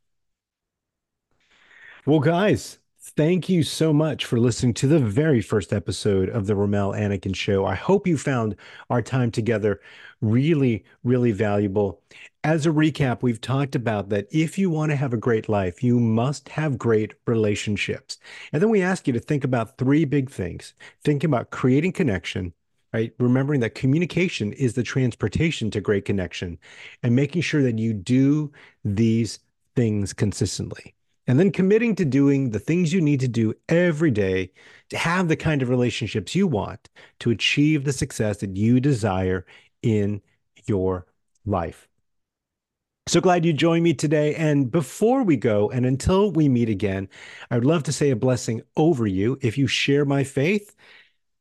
Well, 2.04 2.20
guys, 2.20 2.78
thank 3.10 3.48
you 3.48 3.62
so 3.62 3.92
much 3.92 4.24
for 4.24 4.38
listening 4.38 4.74
to 4.74 4.88
the 4.88 4.98
very 4.98 5.40
first 5.40 5.72
episode 5.72 6.28
of 6.28 6.46
the 6.46 6.56
Rommel 6.56 6.92
Anacan 6.92 7.36
Show. 7.36 7.64
I 7.64 7.74
hope 7.76 8.06
you 8.06 8.18
found 8.18 8.56
our 8.90 9.00
time 9.00 9.30
together 9.30 9.80
really, 10.20 10.84
really 11.04 11.30
valuable. 11.30 12.02
As 12.42 12.66
a 12.66 12.70
recap, 12.70 13.22
we've 13.22 13.40
talked 13.40 13.76
about 13.76 14.08
that 14.08 14.26
if 14.32 14.58
you 14.58 14.70
want 14.70 14.90
to 14.90 14.96
have 14.96 15.12
a 15.12 15.18
great 15.18 15.48
life, 15.48 15.84
you 15.84 16.00
must 16.00 16.48
have 16.48 16.78
great 16.78 17.14
relationships. 17.26 18.18
And 18.52 18.60
then 18.60 18.70
we 18.70 18.82
ask 18.82 19.06
you 19.06 19.12
to 19.12 19.20
think 19.20 19.44
about 19.44 19.78
three 19.78 20.04
big 20.04 20.28
things. 20.28 20.74
Think 21.04 21.22
about 21.22 21.50
creating 21.50 21.92
connection, 21.92 22.52
right? 22.92 23.12
Remembering 23.18 23.60
that 23.60 23.76
communication 23.76 24.52
is 24.54 24.74
the 24.74 24.82
transportation 24.82 25.70
to 25.70 25.80
great 25.80 26.04
connection 26.04 26.58
and 27.04 27.14
making 27.14 27.42
sure 27.42 27.62
that 27.62 27.78
you 27.78 27.92
do 27.92 28.50
these 28.84 29.38
things 29.76 30.12
consistently. 30.12 30.95
And 31.26 31.40
then 31.40 31.50
committing 31.50 31.94
to 31.96 32.04
doing 32.04 32.50
the 32.50 32.58
things 32.58 32.92
you 32.92 33.00
need 33.00 33.20
to 33.20 33.28
do 33.28 33.54
every 33.68 34.10
day 34.10 34.52
to 34.90 34.96
have 34.96 35.28
the 35.28 35.36
kind 35.36 35.60
of 35.60 35.68
relationships 35.68 36.34
you 36.34 36.46
want 36.46 36.88
to 37.20 37.30
achieve 37.30 37.84
the 37.84 37.92
success 37.92 38.38
that 38.38 38.56
you 38.56 38.78
desire 38.78 39.44
in 39.82 40.22
your 40.66 41.06
life. 41.44 41.88
So 43.08 43.20
glad 43.20 43.44
you 43.44 43.52
joined 43.52 43.84
me 43.84 43.94
today. 43.94 44.34
And 44.34 44.68
before 44.68 45.22
we 45.22 45.36
go, 45.36 45.70
and 45.70 45.86
until 45.86 46.32
we 46.32 46.48
meet 46.48 46.68
again, 46.68 47.08
I 47.50 47.54
would 47.54 47.64
love 47.64 47.84
to 47.84 47.92
say 47.92 48.10
a 48.10 48.16
blessing 48.16 48.62
over 48.76 49.06
you. 49.06 49.38
If 49.42 49.56
you 49.56 49.68
share 49.68 50.04
my 50.04 50.24
faith, 50.24 50.74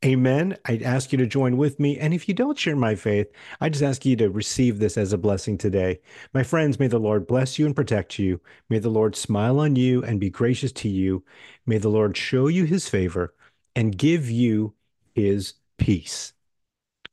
amen. 0.06 0.58
I'd 0.66 0.84
ask 0.84 1.12
you 1.12 1.18
to 1.18 1.26
join 1.26 1.58
with 1.58 1.80
me. 1.80 1.98
And 2.00 2.14
if 2.14 2.28
you 2.28 2.34
don't 2.34 2.58
share 2.58 2.76
my 2.76 2.96
faith, 2.96 3.28
I 3.60 3.70
just 3.70 3.84
ask 3.84 4.06
you 4.06 4.16
to 4.18 4.30
receive 4.30 4.80
this 4.80 4.98
as 4.98 5.12
a 5.12 5.18
blessing 5.18 5.58
today. 5.58 6.00
My 6.34 6.44
friends, 6.44 6.80
may 6.80 6.88
the 6.88 7.00
Lord 7.00 7.28
bless 7.28 7.58
you 7.58 7.66
and 7.66 7.76
protect 7.76 8.20
you. 8.20 8.40
May 8.70 8.80
the 8.80 8.90
Lord 8.90 9.16
smile 9.16 9.60
on 9.60 9.76
you 9.76 10.04
and 10.04 10.20
be 10.20 10.30
gracious 10.30 10.72
to 10.74 10.90
you. 10.90 11.24
May 11.66 11.78
the 11.80 11.90
Lord 11.90 12.16
show 12.16 12.48
you 12.48 12.66
his 12.66 12.88
favor 12.88 13.34
and 13.76 13.98
give 13.98 14.30
you 14.30 14.74
his 15.14 15.56
peace. 15.78 16.34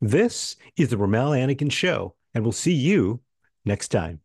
This 0.00 0.56
is 0.76 0.88
the 0.88 0.96
Rommel 0.96 1.30
Anacan 1.30 1.70
Show, 1.70 2.14
and 2.34 2.44
we'll 2.44 2.52
see 2.52 2.74
you 2.74 3.20
next 3.64 3.88
time. 3.88 4.20